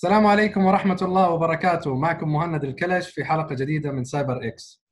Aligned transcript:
السلام 0.00 0.26
عليكم 0.26 0.64
ورحمة 0.64 0.98
الله 1.02 1.30
وبركاته. 1.30 1.94
معكم 1.94 2.32
مهند 2.32 2.64
الكلش 2.64 3.10
في 3.10 3.24
حلقة 3.24 3.54
جديدة 3.54 3.92
من 3.92 4.04
سايبر 4.04 4.48
إكس. 4.48 4.82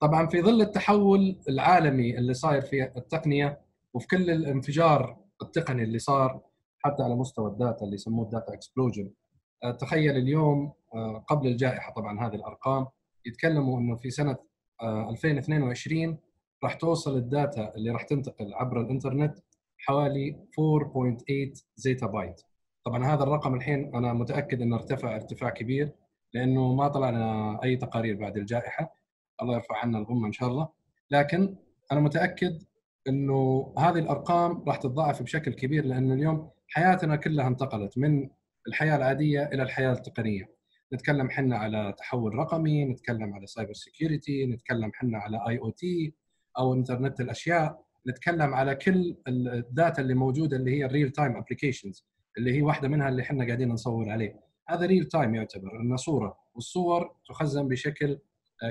طبعا 0.00 0.26
في 0.26 0.42
ظل 0.42 0.60
التحول 0.62 1.40
العالمي 1.48 2.18
اللي 2.18 2.34
صاير 2.34 2.62
في 2.62 2.82
التقنية 2.96 3.60
وفي 3.94 4.06
كل 4.06 4.30
الانفجار 4.30 5.16
التقني 5.42 5.82
اللي 5.82 5.98
صار 5.98 6.40
حتى 6.78 7.02
على 7.02 7.14
مستوى 7.14 7.50
الداتا 7.50 7.84
اللي 7.84 7.94
يسموه 7.94 8.24
الداتا 8.24 8.54
إكسبلوجن. 8.54 9.10
تخيل 9.78 10.16
اليوم 10.16 10.72
آه، 10.94 11.24
قبل 11.28 11.46
الجائحة 11.46 11.92
طبعا 11.92 12.26
هذه 12.26 12.34
الأرقام 12.34 12.86
يتكلموا 13.26 13.80
أنه 13.80 13.96
في 13.96 14.10
سنة 14.10 14.36
آه، 14.82 15.10
2022 15.10 16.18
راح 16.64 16.74
توصل 16.74 17.16
الداتا 17.16 17.74
اللي 17.76 17.90
راح 17.90 18.02
تنتقل 18.02 18.54
عبر 18.54 18.80
الإنترنت 18.80 19.38
حوالي 19.78 20.36
4.8 20.58 21.64
زيتا 21.76 22.06
بايت. 22.06 22.40
طبعا 22.84 23.04
هذا 23.04 23.22
الرقم 23.22 23.54
الحين 23.54 23.94
أنا 23.94 24.12
متأكد 24.12 24.62
إنه 24.62 24.76
ارتفع 24.76 25.14
ارتفاع 25.16 25.50
كبير 25.50 25.92
لأنه 26.34 26.74
ما 26.74 26.88
طلعنا 26.88 27.58
أي 27.64 27.76
تقارير 27.76 28.16
بعد 28.16 28.36
الجائحة. 28.36 28.94
الله 29.42 29.54
يرفع 29.54 29.76
عنا 29.76 29.98
الغمة 29.98 30.26
إن 30.26 30.32
شاء 30.32 30.48
الله. 30.48 30.68
لكن 31.10 31.56
أنا 31.92 32.00
متأكد 32.00 32.62
إنه 33.08 33.74
هذه 33.78 33.98
الأرقام 33.98 34.64
راح 34.66 34.76
تتضاعف 34.76 35.22
بشكل 35.22 35.52
كبير 35.52 35.84
لأنه 35.84 36.14
اليوم 36.14 36.50
حياتنا 36.68 37.16
كلها 37.16 37.48
انتقلت 37.48 37.98
من 37.98 38.30
الحياة 38.68 38.96
العادية 38.96 39.44
إلى 39.44 39.62
الحياة 39.62 39.92
التقنية. 39.92 40.52
نتكلم 40.94 41.30
حنا 41.30 41.56
على 41.56 41.94
تحول 41.98 42.34
رقمي 42.34 42.84
نتكلم 42.84 43.34
على 43.34 43.46
سايبر 43.46 43.72
سيكيورتي 43.72 44.46
نتكلم 44.46 44.90
حنا 44.94 45.18
على 45.18 45.44
اي 45.48 45.58
أو 45.58 45.70
تي 45.70 46.14
أو 46.58 46.74
انترنت 46.74 47.20
الأشياء. 47.20 47.82
نتكلم 48.08 48.54
على 48.54 48.74
كل 48.74 49.16
الداتا 49.28 50.02
اللي 50.02 50.14
موجودة 50.14 50.56
اللي 50.56 50.78
هي 50.78 50.84
الريل 50.84 51.10
تايم 51.10 51.36
ابلكيشنز 51.36 52.11
اللي 52.38 52.56
هي 52.56 52.62
واحدة 52.62 52.88
منها 52.88 53.08
اللي 53.08 53.22
إحنا 53.22 53.46
قاعدين 53.46 53.68
نصور 53.68 54.10
عليه. 54.10 54.40
هذا 54.68 54.86
ريل 54.86 55.04
تايم 55.04 55.34
يعتبر 55.34 55.80
إنه 55.80 55.96
صورة 55.96 56.36
والصور 56.54 57.16
تخزن 57.28 57.68
بشكل 57.68 58.18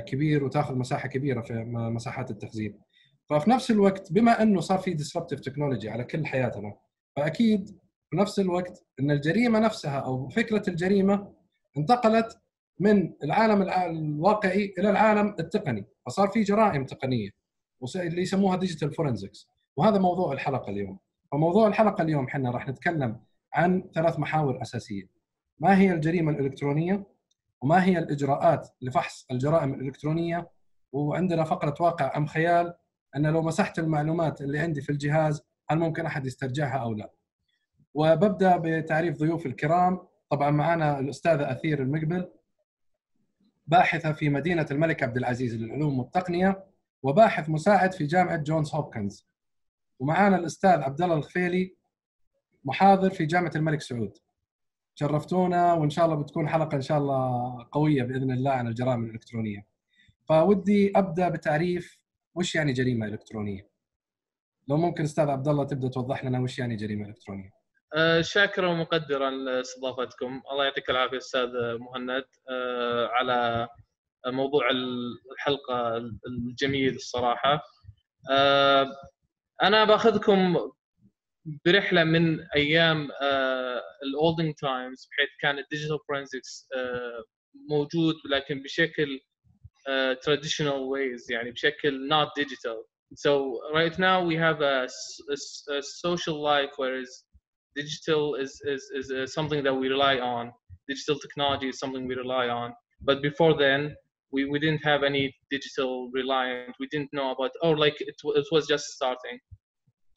كبير 0.08 0.44
وتأخذ 0.44 0.76
مساحة 0.76 1.08
كبيرة 1.08 1.42
في 1.42 1.53
مساحات 1.68 2.31
التخزين. 2.31 2.81
ففي 3.30 3.50
نفس 3.50 3.72
الوقت 3.72 4.14
بما 4.14 4.42
إنه 4.42 4.59
صار 4.62 4.78
في 4.78 4.94
ديسربتيف 4.94 5.40
تكنولوجي 5.40 5.90
على 5.90 6.03
كل 6.03 6.26
حياتنا 6.26 6.78
فأكيد 7.16 7.70
في 8.09 8.18
نفس 8.18 8.40
الوقت 8.40 8.86
إن 9.00 9.12
الجريمة 9.12 9.59
نفسها 9.59 10.00
أو 10.00 10.30
فكرة 10.30 10.64
الجريمة 10.70 11.34
انتقلت 11.78 12.38
من 12.80 13.14
العالم 13.23 13.62
الواقعي 13.62 14.73
إلى 14.80 14.90
العالم 14.90 15.36
التقني. 15.40 15.86
فصار 16.06 16.28
في 16.28 16.42
جرائم 16.42 16.86
تقنية 16.86 17.30
اللي 17.96 18.22
يسموها 18.22 18.58
ديجيتال 18.58 18.94
فورنزكس 18.94 19.48
وهذا 19.78 20.00
موضوع 20.00 20.34
الحلقة 20.34 20.70
اليوم. 20.70 21.00
فموضوع 21.31 21.68
الحلقة 21.68 22.02
اليوم 22.02 22.25
إحنا 22.25 22.52
راح 22.52 22.68
نتكلم 22.68 23.20
عن 23.53 23.89
ثلاث 23.95 24.19
محاور 24.19 24.61
أساسية. 24.61 25.09
ما 25.59 25.77
هي 25.80 25.94
الجريمة 25.94 26.31
الإلكترونية؟ 26.31 27.03
وما 27.61 27.83
هي 27.83 27.99
الإجراءات 27.99 28.69
لفحص 28.81 29.25
الجرائم 29.31 29.73
الإلكترونية؟ 29.73 30.49
وعندنا 30.91 31.44
فقرة 31.44 31.75
واقع 31.79 32.17
أم 32.17 32.25
خيال 32.25 32.73
ان 33.16 33.27
لو 33.27 33.41
مسحت 33.41 33.79
المعلومات 33.79 34.41
اللي 34.41 34.59
عندي 34.59 34.81
في 34.81 34.89
الجهاز 34.89 35.41
هل 35.69 35.79
ممكن 35.79 36.05
أحد 36.05 36.25
يسترجعها 36.25 36.77
أو 36.77 36.94
لا؟ 36.94 37.11
وببدأ 37.94 38.57
بتعريف 38.57 39.17
ضيوف 39.17 39.45
الكرام، 39.45 39.99
طبعا 40.29 40.52
معنا 40.52 40.99
الأستاذة 40.99 41.52
أثير 41.52 41.81
المقبل 41.81 42.31
باحثة 43.67 44.11
في 44.11 44.29
مدينة 44.29 44.66
الملك 44.72 45.03
عبد 45.03 45.17
العزيز 45.17 45.55
للعلوم 45.55 45.99
والتقنية 45.99 46.63
وباحث 47.03 47.49
مساعد 47.49 47.94
في 47.94 48.05
جامعة 48.05 48.38
جونز 48.38 48.75
هوبكنز. 48.75 49.27
ومعنا 49.99 50.35
الأستاذ 50.35 50.81
عبد 50.81 51.02
الله 51.02 51.16
الخفيلي 51.16 51.75
محاضر 52.64 53.09
في 53.09 53.26
جامعة 53.26 53.52
الملك 53.56 53.81
سعود. 53.81 54.17
شرفتونا 54.96 55.74
وإن 55.74 55.90
شاء 55.90 56.06
الله 56.06 56.16
بتكون 56.16 56.50
حلقة 56.50 56.75
إن 56.75 56.81
شاء 56.81 56.97
الله 56.97 57.68
قوية 57.72 58.03
بإذن 58.03 58.31
الله 58.31 58.52
عن 58.52 58.68
الجرائم 58.68 59.03
الإلكترونية. 59.03 59.68
فودي 60.30 60.91
أبدأ 60.96 61.30
بتعريف 61.30 62.02
وش 62.35 62.56
يعني 62.56 62.74
جريمة 62.74 63.06
إلكترونية. 63.06 63.69
لو 64.68 64.78
ممكن 64.78 65.03
أستاذ 65.03 65.30
عبد 65.30 65.47
الله 65.47 65.63
تبدأ 65.63 65.88
توضح 65.88 66.25
لنا 66.25 66.40
وش 66.40 66.59
يعني 66.59 66.75
جريمة 66.75 67.08
إلكترونية. 67.08 67.50
أه 67.96 68.22
شاكرا 68.22 68.68
ومقدرا 68.68 69.30
لاستضافتكم. 69.30 70.41
الله 70.52 70.66
يعطيك 70.66 70.90
العافية 70.90 71.18
أستاذ 71.18 71.50
مهند. 71.80 72.24
أه 72.50 73.08
على 73.08 73.68
موضوع 74.28 74.64
الحلقة 75.31 75.97
الجميل 76.28 76.96
الصراحة. 76.96 77.64
أه 78.31 78.88
أنا 79.64 79.84
بأخذكم 79.84 80.58
برحله 81.66 82.04
من 82.04 82.41
ايام 82.56 83.09
الاولدن 84.03 84.54
تايمز 84.54 85.09
بحيث 85.12 85.28
كان 85.41 85.59
الديجيتال 85.59 85.99
فورنزكس 86.09 86.69
موجود 87.71 88.15
لكن 88.31 88.62
بشكل 88.62 89.21
traditional 90.25 90.81
ways 90.94 91.31
يعني 91.31 91.50
بشكل 91.50 92.09
not 92.09 92.28
digital 92.43 92.87
so 93.15 93.60
right 93.72 93.99
now 93.99 94.25
we 94.25 94.34
have 94.34 94.60
a, 94.60 94.88
a, 95.34 95.37
a 95.77 95.82
social 95.82 96.43
life 96.43 96.72
whereas 96.77 97.25
digital 97.77 98.34
is, 98.34 98.60
is, 98.65 98.82
is 98.99 99.12
uh, 99.12 99.27
something 99.27 99.62
that 99.62 99.75
we 99.75 99.88
rely 99.88 100.19
on 100.19 100.50
digital 100.88 101.16
technology 101.19 101.69
is 101.69 101.78
something 101.78 102.09
we 102.09 102.15
rely 102.15 102.49
on 102.49 102.72
but 103.03 103.22
before 103.22 103.56
then 103.56 103.94
we, 104.32 104.44
we 104.44 104.59
didn't 104.59 104.84
have 104.84 105.03
any 105.04 105.32
digital 105.50 106.10
reliant 106.12 106.75
we 106.81 106.88
didn't 106.88 107.12
know 107.12 107.31
about 107.31 107.50
or 107.62 107.77
like 107.77 107.97
it, 108.00 108.16
it 108.25 108.47
was 108.50 108.66
just 108.66 108.87
starting 108.99 109.38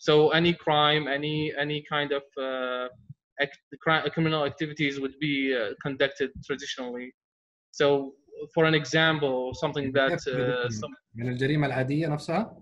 so 0.03 0.29
any 0.31 0.53
crime, 0.53 1.07
any 1.07 1.53
any 1.59 1.83
kind 1.93 2.11
of 2.11 2.23
uh, 2.37 2.87
act, 3.41 3.59
criminal 4.13 4.45
activities 4.45 4.99
would 4.99 5.15
be 5.19 5.55
uh, 5.55 5.73
conducted 5.81 6.29
traditionally. 6.45 7.13
So, 7.71 8.13
for 8.53 8.63
an 8.65 8.73
example, 8.73 9.53
something 9.53 9.91
that 9.93 10.19
uh, 10.27 10.69
some, 10.69 10.95
من 11.15 11.29
الجريمه 11.29 11.67
العاديه 11.67 12.07
نفسها؟ 12.07 12.57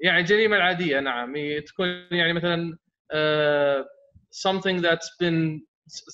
يعني 0.00 0.20
الجريمه 0.20 0.56
العاديه 0.56 1.00
نعم 1.00 1.34
تكون 1.66 1.88
يعني 2.10 2.32
مثلا 2.32 2.76
uh, 3.12 3.84
something 4.30 4.80
that's 4.82 5.10
been 5.20 5.60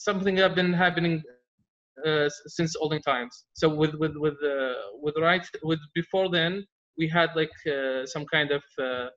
something 0.08 0.36
that 0.36 0.54
been 0.54 0.72
happening 0.72 1.22
uh, 2.06 2.28
since 2.46 2.76
olden 2.76 3.02
times. 3.02 3.44
So 3.54 3.68
with 3.68 3.94
with 3.94 4.14
with 4.16 4.38
uh, 4.42 4.74
with 5.02 5.16
right 5.18 5.46
with 5.62 5.80
before 5.94 6.30
then 6.30 6.64
we 6.98 7.08
had 7.08 7.30
like 7.34 7.56
uh, 7.66 8.06
some 8.06 8.24
kind 8.26 8.50
of 8.50 8.62
uh, 8.78 9.08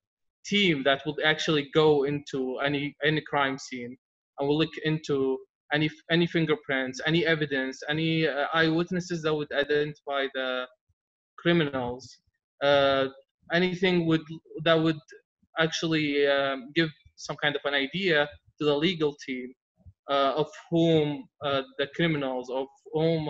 team 0.44 0.82
that 0.84 1.02
would 1.06 1.20
actually 1.24 1.70
go 1.74 2.04
into 2.04 2.58
any 2.58 2.94
any 3.04 3.20
crime 3.20 3.58
scene 3.58 3.96
and 4.38 4.48
will 4.48 4.58
look 4.58 4.76
into 4.84 5.38
any 5.72 5.90
any 6.10 6.26
fingerprints, 6.26 7.00
any 7.06 7.26
evidence, 7.26 7.80
any 7.88 8.26
uh, 8.26 8.46
eyewitnesses 8.52 9.22
that 9.22 9.34
would 9.34 9.52
identify 9.52 10.26
the 10.34 10.66
criminals. 11.38 12.18
Uh, 12.62 13.08
anything 13.52 14.06
would 14.06 14.22
that 14.64 14.74
would 14.74 14.98
actually 15.58 16.26
um, 16.26 16.70
give 16.74 16.90
some 17.16 17.36
kind 17.42 17.54
of 17.56 17.62
an 17.64 17.74
idea 17.74 18.28
to 18.58 18.64
the 18.64 18.76
legal 18.76 19.14
team 19.26 19.52
uh, 20.10 20.32
of 20.36 20.48
whom 20.70 21.24
the 21.42 21.88
criminals, 21.94 22.50
of 22.50 22.66
whom 22.92 23.26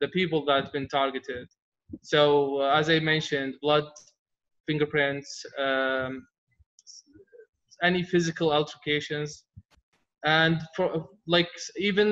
the 0.00 0.08
people 0.08 0.44
that 0.46 0.64
have 0.64 0.72
been 0.72 0.88
targeted. 0.88 1.46
So 2.02 2.62
as 2.62 2.88
I 2.88 3.00
mentioned, 3.00 3.54
blood 3.60 3.84
fingerprints, 4.69 5.45
um, 5.59 6.25
any 7.83 8.03
physical 8.03 8.51
altercations, 8.51 9.43
and 10.25 10.61
for 10.75 11.07
like 11.27 11.49
even 11.77 12.07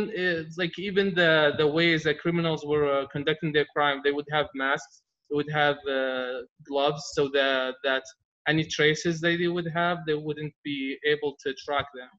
like 0.58 0.78
even 0.78 1.14
the 1.16 1.53
the 1.58 1.68
ways 1.68 2.03
that 2.03 2.19
criminals 2.19 2.66
were 2.66 2.86
uh, 2.91 3.08
conducting 3.16 3.52
their 3.52 3.66
crime, 3.75 4.02
they 4.03 4.12
would 4.12 4.30
have 4.31 4.47
masks, 4.53 5.02
they 5.30 5.36
would 5.36 5.52
have 5.52 5.78
uh, 5.90 6.41
gloves, 6.68 7.03
so 7.16 7.30
that 7.30 7.75
that 7.84 8.03
any 8.47 8.64
traces 8.66 9.22
that 9.22 9.38
they 9.40 9.47
would 9.47 9.70
have, 9.73 9.97
they 10.05 10.16
wouldn't 10.16 10.53
be 10.64 10.97
able 11.05 11.35
to 11.44 11.53
track 11.66 11.88
them. 11.96 12.09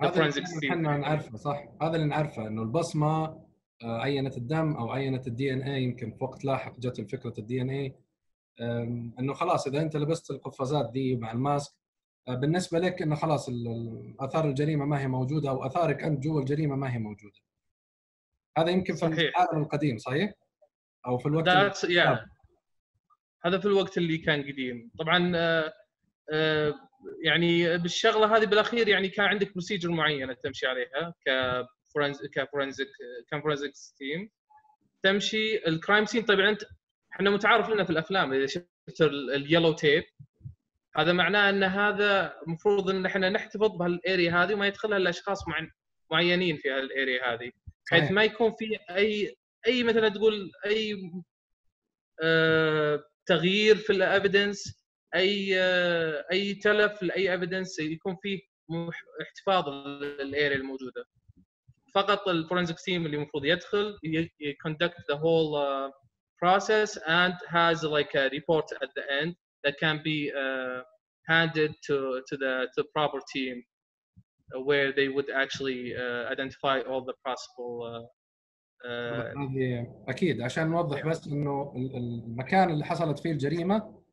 The 0.00 0.12
forensic 0.12 0.44
احنا 0.70 0.96
نعرفه 0.96 1.36
صح 1.36 1.68
هذا 1.82 1.96
اللي 1.96 2.06
نعرفه 2.06 2.46
انه 2.46 2.62
البصمه 2.62 3.42
عينه 3.82 4.36
الدم 4.36 4.76
او 4.76 4.90
عينه 4.90 5.22
الدي 5.26 5.52
ان 5.52 5.62
اي 5.62 5.82
يمكن 5.82 6.10
في 6.10 6.24
وقت 6.24 6.44
لاحق 6.44 6.80
جت 6.80 7.00
فكره 7.00 7.34
الدي 7.38 7.62
ان 7.62 7.70
اي 7.70 7.94
إنه 9.19 9.33
خلاص 9.33 9.67
إذا 9.67 9.81
أنت 9.81 9.95
لبست 9.95 10.31
القفازات 10.31 10.91
دي 10.91 11.15
مع 11.15 11.31
الماسك 11.31 11.73
بالنسبة 12.27 12.79
لك 12.79 13.01
إنه 13.01 13.15
خلاص 13.15 13.49
آثار 14.19 14.45
الجريمة 14.45 14.85
ما 14.85 15.01
هي 15.01 15.07
موجودة 15.07 15.49
أو 15.49 15.65
آثارك 15.65 16.03
أنت 16.03 16.23
جوا 16.23 16.39
الجريمة 16.41 16.75
ما 16.75 16.93
هي 16.93 16.99
موجودة. 16.99 17.39
هذا 18.57 18.69
يمكن 18.69 18.95
صحيح. 18.95 19.15
في 19.15 19.29
العالم 19.29 19.61
القديم 19.63 19.97
صحيح؟ 19.97 20.33
أو 21.07 21.17
في 21.17 21.25
الوقت 21.25 21.49
That's, 21.49 21.87
yeah. 21.89 22.27
هذا 23.45 23.59
في 23.59 23.65
الوقت 23.65 23.97
اللي 23.97 24.17
كان 24.17 24.41
قديم 24.41 24.91
طبعا 24.99 25.31
آه 25.35 25.73
آه 26.31 26.73
يعني 27.23 27.77
بالشغلة 27.77 28.37
هذه 28.37 28.45
بالأخير 28.45 28.87
يعني 28.87 29.09
كان 29.09 29.25
عندك 29.25 29.51
بروسيجر 29.51 29.89
معينة 29.91 30.33
تمشي 30.33 30.67
عليها 30.67 31.13
كفورنزك 31.25 32.29
كفورنزك 32.29 32.87
كفورنزكس 33.31 33.93
تيم 33.97 34.29
تمشي 35.03 35.67
الكرايم 35.67 36.05
سين 36.05 36.23
طبعا 36.23 36.49
أنت 36.49 36.61
إحنا 37.15 37.29
متعارف 37.29 37.69
لنا 37.69 37.83
في 37.83 37.89
الأفلام 37.89 38.33
إذا 38.33 38.45
شفت 38.45 39.01
اليلو 39.01 39.73
تيب 39.73 40.03
هذا 40.97 41.13
معناه 41.13 41.49
إن 41.49 41.63
هذا 41.63 42.33
المفروض 42.47 42.89
إن 42.89 43.05
إحنا 43.05 43.29
نحتفظ 43.29 43.77
بهالأريا 43.77 44.31
هذه 44.43 44.53
وما 44.53 44.67
يدخلها 44.67 44.97
إلا 44.97 45.09
أشخاص 45.09 45.39
معينين 46.11 46.57
في 46.57 46.69
هالأريا 46.71 47.33
هذه 47.33 47.51
بحيث. 47.91 48.11
ما 48.11 48.23
يكون 48.23 48.51
في 48.59 48.77
اي 48.89 49.35
أي 49.67 49.83
مثلا 49.83 50.09
تقول 50.09 50.51
أي 50.65 51.11
آه 52.21 53.03
تغيير 53.25 53.75
في 53.75 53.89
الايفيدنس 53.93 54.83
أي 55.15 55.59
آه 55.61 56.25
أي 56.31 56.53
تلف 56.53 57.03
لأي 57.03 57.31
ايفيدنس 57.31 57.79
يكون 57.79 58.17
فيه 58.21 58.39
احتفاظ 59.21 59.69
للأريا 59.69 60.55
الموجودة 60.55 61.05
فقط 61.93 62.27
الفورنزك 62.27 62.79
تيم 62.79 63.05
اللي 63.05 63.17
المفروض 63.17 63.45
يدخل 63.45 63.97
يكوندكت 64.39 64.97
the 65.11 65.15
whole 65.15 65.55
uh, 65.55 66.02
process 66.43 66.89
and 67.21 67.33
has 67.59 67.77
like 67.97 68.11
a 68.23 68.25
report 68.37 68.67
at 68.83 68.89
the 68.97 69.03
end 69.21 69.31
that 69.63 69.75
can 69.83 69.95
be 70.09 70.17
uh, 70.43 70.79
handed 71.33 71.71
to 71.87 71.95
to 72.29 72.33
the 72.43 72.53
to 72.73 72.77
the 72.83 72.87
proper 72.95 73.19
team 73.33 73.55
uh, 73.63 74.59
where 74.69 74.89
they 74.99 75.07
would 75.15 75.29
actually 75.43 75.81
uh, 76.03 76.23
identify 76.33 76.77
all 76.89 77.01
the 77.09 77.15
possible 77.27 77.73
uh, 77.91 78.03
uh, 78.87 79.37
هذه 79.37 79.87
أكيد. 80.07 80.41
عشان 80.41 80.67
نوضح 80.67 81.07
بس 81.07 81.27
إنه 81.27 81.73
ال- 81.75 81.95
المكان 81.95 82.69
اللي 82.69 82.85
حصلت 82.85 83.19
فيه 83.19 83.31
الجريمة 83.31 84.03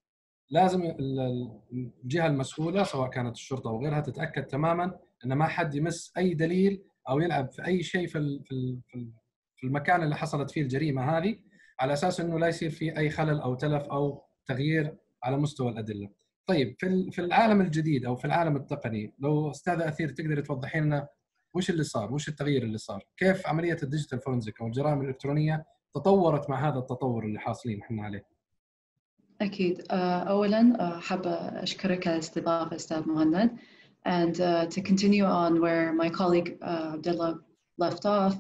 لازم 0.50 0.82
ال- 0.82 1.20
ال- 1.20 1.90
الجهة 2.04 2.26
المسؤولة 2.26 2.82
سواء 2.82 3.10
كانت 3.10 3.34
الشرطة 3.36 3.70
أو 3.70 3.84
غيرها 3.84 4.00
تتأكد 4.00 4.46
تماما 4.46 4.98
إن 5.24 5.32
ما 5.32 5.46
حد 5.46 5.74
يمس 5.74 6.12
أي 6.18 6.34
دليل 6.34 6.82
أو 7.08 7.20
يلعب 7.20 7.50
في 7.50 7.66
أي 7.66 7.82
شيء 7.82 8.06
في 8.06 8.40
في 9.56 9.66
المكان 9.66 10.02
اللي 10.02 10.16
حصلت 10.16 10.50
فيه 10.50 10.62
الجريمة 10.62 11.18
هذه. 11.18 11.38
على 11.80 11.92
أساس 11.92 12.20
إنه 12.20 12.38
لا 12.38 12.48
يصير 12.48 12.70
فيه 12.70 12.98
أي 12.98 13.10
خلل 13.10 13.40
أو 13.40 13.54
تلف 13.54 13.82
أو 13.82 14.22
تغيير 14.46 14.96
على 15.24 15.36
مستوى 15.36 15.70
الأدلة. 15.70 16.10
طيب 16.46 16.76
في 16.78 17.10
في 17.10 17.20
العالم 17.20 17.60
الجديد 17.60 18.04
أو 18.04 18.16
في 18.16 18.24
العالم 18.24 18.56
التقني 18.56 19.14
لو 19.18 19.50
أستاذ 19.50 19.80
أثير 19.80 20.08
تقدر 20.08 20.40
توضحي 20.40 20.80
لنا 20.80 21.08
وش 21.54 21.70
اللي 21.70 21.84
صار؟ 21.84 22.12
وش 22.12 22.28
التغيير 22.28 22.62
اللي 22.62 22.78
صار؟ 22.78 23.04
كيف 23.16 23.46
عملية 23.46 23.76
الديجيتال 23.82 24.20
فورنزيك 24.20 24.60
أو 24.60 24.66
الجرائم 24.66 25.00
الإلكترونية 25.00 25.64
تطورت 25.94 26.50
مع 26.50 26.68
هذا 26.68 26.78
التطور 26.78 27.24
اللي 27.24 27.38
حاصلين 27.38 27.80
إحنا 27.82 28.02
عليه؟ 28.02 28.26
أكيد 29.40 29.82
آه، 29.90 30.18
أولا 30.18 30.76
آه، 30.80 30.98
حابة 30.98 31.32
أشكرك 31.34 32.06
على 32.06 32.14
الاستضافة 32.14 32.76
أستاذ 32.76 33.08
مهند 33.08 33.50
and 34.06 34.40
uh, 34.40 34.66
to 34.66 34.80
continue 34.80 35.24
on 35.24 35.60
where 35.60 35.92
my 35.92 36.08
colleague 36.08 36.56
uh, 36.62 36.92
Abdullah 36.94 37.40
left 37.78 38.06
off 38.06 38.34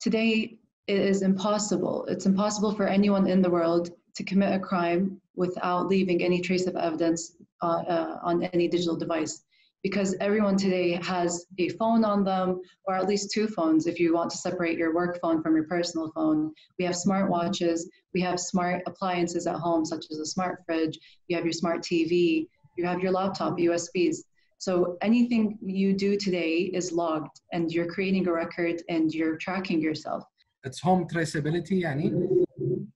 today 0.00 0.58
it 0.86 0.98
is 0.98 1.22
impossible. 1.22 2.04
It's 2.08 2.26
impossible 2.26 2.74
for 2.74 2.86
anyone 2.86 3.26
in 3.28 3.42
the 3.42 3.50
world 3.50 3.90
to 4.14 4.24
commit 4.24 4.54
a 4.54 4.58
crime 4.58 5.20
without 5.36 5.86
leaving 5.88 6.22
any 6.22 6.40
trace 6.40 6.66
of 6.66 6.76
evidence 6.76 7.36
uh, 7.62 7.82
uh, 7.88 8.18
on 8.22 8.42
any 8.44 8.68
digital 8.68 8.96
device. 8.96 9.44
Because 9.82 10.14
everyone 10.20 10.56
today 10.56 10.92
has 11.02 11.46
a 11.58 11.68
phone 11.70 12.04
on 12.04 12.22
them 12.22 12.60
or 12.84 12.94
at 12.94 13.08
least 13.08 13.32
two 13.32 13.48
phones 13.48 13.86
if 13.86 13.98
you 13.98 14.14
want 14.14 14.30
to 14.30 14.36
separate 14.36 14.78
your 14.78 14.94
work 14.94 15.20
phone 15.20 15.42
from 15.42 15.56
your 15.56 15.64
personal 15.64 16.12
phone. 16.12 16.52
We 16.78 16.84
have 16.84 16.94
smartwatches 16.94 17.80
we 18.14 18.20
have 18.20 18.38
smart 18.38 18.82
appliances 18.86 19.46
at 19.46 19.56
home, 19.56 19.84
such 19.84 20.06
as 20.10 20.18
a 20.18 20.26
smart 20.26 20.62
fridge, 20.66 20.98
you 21.28 21.36
have 21.36 21.44
your 21.44 21.52
smart 21.52 21.82
TV, 21.82 22.46
you 22.76 22.84
have 22.84 23.00
your 23.00 23.12
laptop, 23.12 23.56
USBs. 23.58 24.18
So 24.58 24.96
anything 25.02 25.58
you 25.60 25.92
do 25.92 26.16
today 26.16 26.70
is 26.72 26.92
logged 26.92 27.40
and 27.52 27.72
you're 27.72 27.92
creating 27.92 28.28
a 28.28 28.32
record 28.32 28.82
and 28.88 29.12
you're 29.12 29.36
tracking 29.36 29.80
yourself 29.80 30.24
It's 30.63 30.81
home 30.81 31.07
traceability 31.07 31.81
يعني 31.81 32.11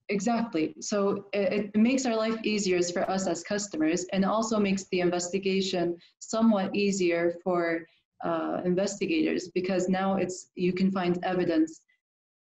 Exactly. 0.10 0.76
So 0.82 1.28
it, 1.32 1.72
it 1.74 1.80
makes 1.80 2.06
our 2.06 2.18
life 2.18 2.38
easier 2.44 2.82
for 2.82 3.10
us 3.10 3.28
as 3.28 3.44
customers 3.44 4.06
and 4.12 4.26
also 4.26 4.60
makes 4.60 4.84
the 4.92 5.00
investigation 5.00 5.96
somewhat 6.20 6.76
easier 6.76 7.36
for 7.46 7.86
uh, 8.26 8.62
investigators 8.66 9.50
because 9.56 9.88
now 9.88 10.18
it's 10.18 10.52
you 10.56 10.74
can 10.74 10.92
find 10.92 11.18
evidence 11.24 11.82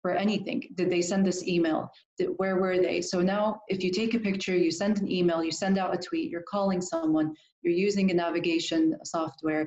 for 0.02 0.10
anything. 0.10 0.62
Did 0.74 0.90
they 0.90 1.00
send 1.00 1.24
this 1.24 1.48
email? 1.48 1.90
Did, 2.18 2.28
where 2.36 2.56
were 2.60 2.78
they? 2.78 3.00
So 3.00 3.22
now, 3.22 3.62
if 3.68 3.82
you 3.82 3.90
take 3.90 4.12
a 4.12 4.20
picture, 4.20 4.54
you 4.54 4.70
send 4.70 5.00
an 5.00 5.10
email, 5.10 5.42
you 5.42 5.50
send 5.50 5.78
out 5.78 5.94
a 5.94 5.98
tweet, 5.98 6.30
you're 6.30 6.42
calling 6.42 6.82
someone, 6.82 7.34
you're 7.62 7.72
using 7.72 8.10
a 8.10 8.14
navigation 8.14 8.94
software, 9.04 9.66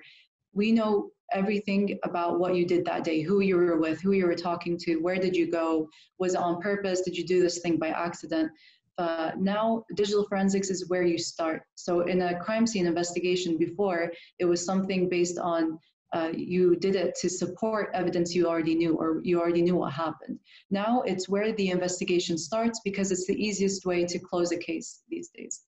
we 0.52 0.72
know 0.72 1.10
everything 1.32 1.98
about 2.04 2.38
what 2.38 2.54
you 2.54 2.66
did 2.66 2.84
that 2.84 3.04
day, 3.04 3.22
who 3.22 3.40
you 3.40 3.56
were 3.56 3.78
with, 3.78 4.00
who 4.00 4.12
you 4.12 4.26
were 4.26 4.34
talking 4.34 4.76
to, 4.76 4.96
where 4.96 5.16
did 5.16 5.34
you 5.34 5.50
go, 5.50 5.88
was 6.18 6.34
it 6.34 6.40
on 6.40 6.60
purpose, 6.60 7.00
did 7.00 7.16
you 7.16 7.26
do 7.26 7.40
this 7.42 7.58
thing 7.60 7.78
by 7.78 7.88
accident? 7.88 8.50
Uh, 8.98 9.30
now, 9.38 9.84
digital 9.96 10.26
forensics 10.28 10.68
is 10.68 10.88
where 10.88 11.02
you 11.02 11.18
start. 11.18 11.62
So, 11.74 12.02
in 12.02 12.20
a 12.22 12.38
crime 12.38 12.66
scene 12.66 12.86
investigation 12.86 13.56
before, 13.56 14.12
it 14.38 14.44
was 14.44 14.64
something 14.64 15.08
based 15.08 15.38
on 15.38 15.78
uh, 16.12 16.30
you 16.34 16.76
did 16.76 16.94
it 16.94 17.14
to 17.14 17.28
support 17.28 17.90
evidence 17.94 18.34
you 18.34 18.46
already 18.46 18.74
knew 18.74 18.94
or 18.94 19.20
you 19.24 19.40
already 19.40 19.62
knew 19.62 19.76
what 19.76 19.92
happened. 19.92 20.38
Now 20.70 21.00
it's 21.02 21.28
where 21.28 21.52
the 21.52 21.70
investigation 21.70 22.36
starts 22.36 22.80
because 22.84 23.10
it's 23.10 23.26
the 23.26 23.42
easiest 23.42 23.86
way 23.86 24.04
to 24.04 24.18
close 24.18 24.52
a 24.52 24.58
case 24.58 25.02
these 25.08 25.30
days. 25.30 25.62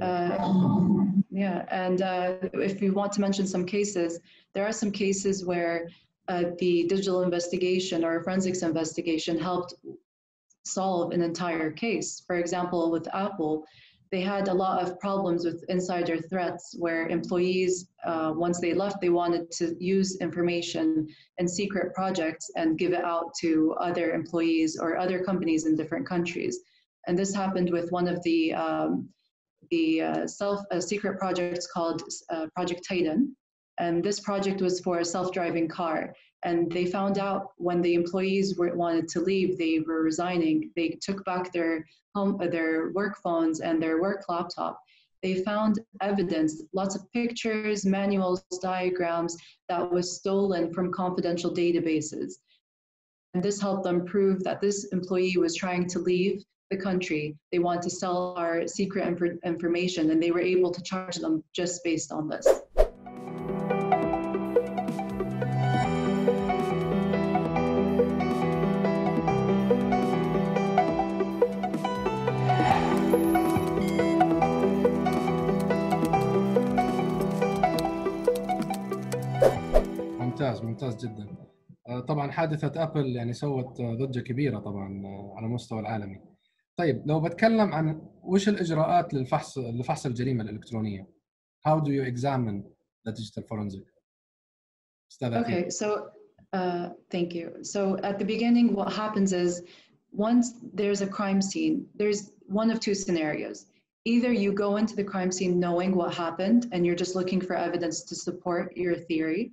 Uh, 0.00 1.04
yeah, 1.30 1.64
and 1.70 2.02
uh, 2.02 2.34
if 2.54 2.80
we 2.80 2.90
want 2.90 3.12
to 3.12 3.20
mention 3.20 3.46
some 3.46 3.66
cases, 3.66 4.18
there 4.54 4.66
are 4.66 4.72
some 4.72 4.90
cases 4.90 5.44
where 5.44 5.88
uh, 6.28 6.44
the 6.58 6.84
digital 6.84 7.22
investigation 7.22 8.04
or 8.04 8.22
forensics 8.22 8.62
investigation 8.62 9.38
helped 9.38 9.74
solve 10.64 11.12
an 11.12 11.22
entire 11.22 11.70
case. 11.70 12.22
For 12.26 12.36
example, 12.36 12.90
with 12.90 13.08
Apple, 13.14 13.64
they 14.10 14.20
had 14.20 14.48
a 14.48 14.54
lot 14.54 14.82
of 14.82 15.00
problems 15.00 15.44
with 15.44 15.64
insider 15.70 16.18
threats 16.18 16.76
where 16.78 17.08
employees, 17.08 17.88
uh, 18.04 18.32
once 18.36 18.60
they 18.60 18.74
left, 18.74 19.00
they 19.00 19.08
wanted 19.08 19.50
to 19.52 19.74
use 19.82 20.20
information 20.20 21.08
in 21.38 21.48
secret 21.48 21.94
projects 21.94 22.50
and 22.54 22.78
give 22.78 22.92
it 22.92 23.04
out 23.04 23.32
to 23.40 23.74
other 23.80 24.12
employees 24.12 24.78
or 24.78 24.98
other 24.98 25.24
companies 25.24 25.64
in 25.64 25.76
different 25.76 26.06
countries. 26.06 26.60
And 27.06 27.18
this 27.18 27.34
happened 27.34 27.70
with 27.70 27.90
one 27.90 28.06
of 28.06 28.22
the 28.22 28.52
um, 28.52 29.08
the 29.70 30.02
uh, 30.02 30.26
self 30.26 30.60
uh, 30.70 30.80
secret 30.80 31.18
projects 31.18 31.66
called 31.66 32.02
uh, 32.30 32.46
Project 32.54 32.86
Titan. 32.88 33.36
And 33.78 34.02
this 34.02 34.20
project 34.20 34.60
was 34.60 34.80
for 34.80 34.98
a 34.98 35.04
self-driving 35.04 35.68
car. 35.68 36.14
And 36.44 36.70
they 36.70 36.86
found 36.86 37.18
out 37.18 37.52
when 37.56 37.80
the 37.82 37.94
employees 37.94 38.56
were, 38.56 38.74
wanted 38.74 39.08
to 39.08 39.20
leave, 39.20 39.58
they 39.58 39.80
were 39.80 40.02
resigning. 40.02 40.70
They 40.76 40.98
took 41.00 41.24
back 41.24 41.52
their 41.52 41.86
home, 42.14 42.38
their 42.50 42.90
work 42.92 43.16
phones 43.22 43.60
and 43.60 43.80
their 43.82 44.00
work 44.00 44.24
laptop. 44.28 44.78
They 45.22 45.42
found 45.42 45.78
evidence, 46.00 46.62
lots 46.72 46.96
of 46.96 47.10
pictures, 47.12 47.86
manuals, 47.86 48.42
diagrams 48.60 49.36
that 49.68 49.88
was 49.88 50.16
stolen 50.16 50.72
from 50.72 50.92
confidential 50.92 51.54
databases. 51.54 52.34
And 53.34 53.42
this 53.42 53.60
helped 53.60 53.84
them 53.84 54.04
prove 54.04 54.42
that 54.42 54.60
this 54.60 54.86
employee 54.92 55.36
was 55.36 55.54
trying 55.54 55.86
to 55.90 56.00
leave 56.00 56.44
the 56.71 56.77
country. 56.77 57.35
They 57.51 57.59
want 57.59 57.81
to 57.83 57.89
sell 57.89 58.35
our 58.37 58.67
secret 58.67 59.07
inf- 59.07 59.39
information, 59.45 60.11
and 60.11 60.21
they 60.21 60.31
were 60.31 60.41
able 60.41 60.71
to 60.71 60.81
charge 60.81 61.15
them 61.17 61.43
just 61.53 61.83
based 61.83 62.11
on 62.11 62.27
this. 62.27 62.47
ممتاز 80.19 80.63
ممتاز 80.63 81.05
جدا 81.05 81.27
آه، 81.87 81.99
طبعا 81.99 82.31
حادثه 82.31 82.83
ابل 82.83 83.15
يعني 83.15 83.33
سوت 83.33 83.79
آه، 83.79 83.95
ضجه 83.95 84.19
كبيره 84.19 84.59
طبعا 84.59 85.05
آه، 85.05 85.33
على 85.37 85.45
المستوى 85.45 85.79
العالمي 85.79 86.21
طيب 86.77 87.07
لو 87.07 87.19
بتكلم 87.19 87.73
عن 87.73 88.01
وش 88.23 88.49
الاجراءات 88.49 89.13
للفحص 89.13 89.57
لفحص 89.57 90.05
الجريمه 90.05 90.43
الالكترونيه 90.43 91.07
how 91.67 91.79
do 91.79 91.89
you 91.89 92.03
examine 92.03 92.63
the 93.07 93.11
digital 93.11 93.43
forensic 93.43 93.97
استاذ 95.11 95.33
عتيق. 95.33 95.47
Okay, 95.47 95.69
so 95.69 96.07
uh, 96.53 96.89
thank 97.11 97.33
you. 97.33 97.63
So 97.63 97.97
at 98.03 98.19
the 98.19 98.25
beginning, 98.25 98.73
what 98.73 98.93
happens 98.93 99.33
is 99.33 99.63
once 100.11 100.53
there's 100.73 101.01
a 101.01 101.07
crime 101.07 101.41
scene, 101.41 101.85
there's 101.95 102.31
one 102.59 102.69
of 102.71 102.79
two 102.79 102.95
scenarios. 102.95 103.65
Either 104.05 104.31
you 104.31 104.53
go 104.53 104.77
into 104.77 104.95
the 104.95 105.03
crime 105.03 105.31
scene 105.31 105.59
knowing 105.59 105.91
what 105.95 106.13
happened 106.13 106.67
and 106.71 106.85
you're 106.85 106.95
just 107.03 107.15
looking 107.15 107.41
for 107.41 107.55
evidence 107.55 108.03
to 108.03 108.15
support 108.15 108.75
your 108.77 108.95
theory, 108.95 109.51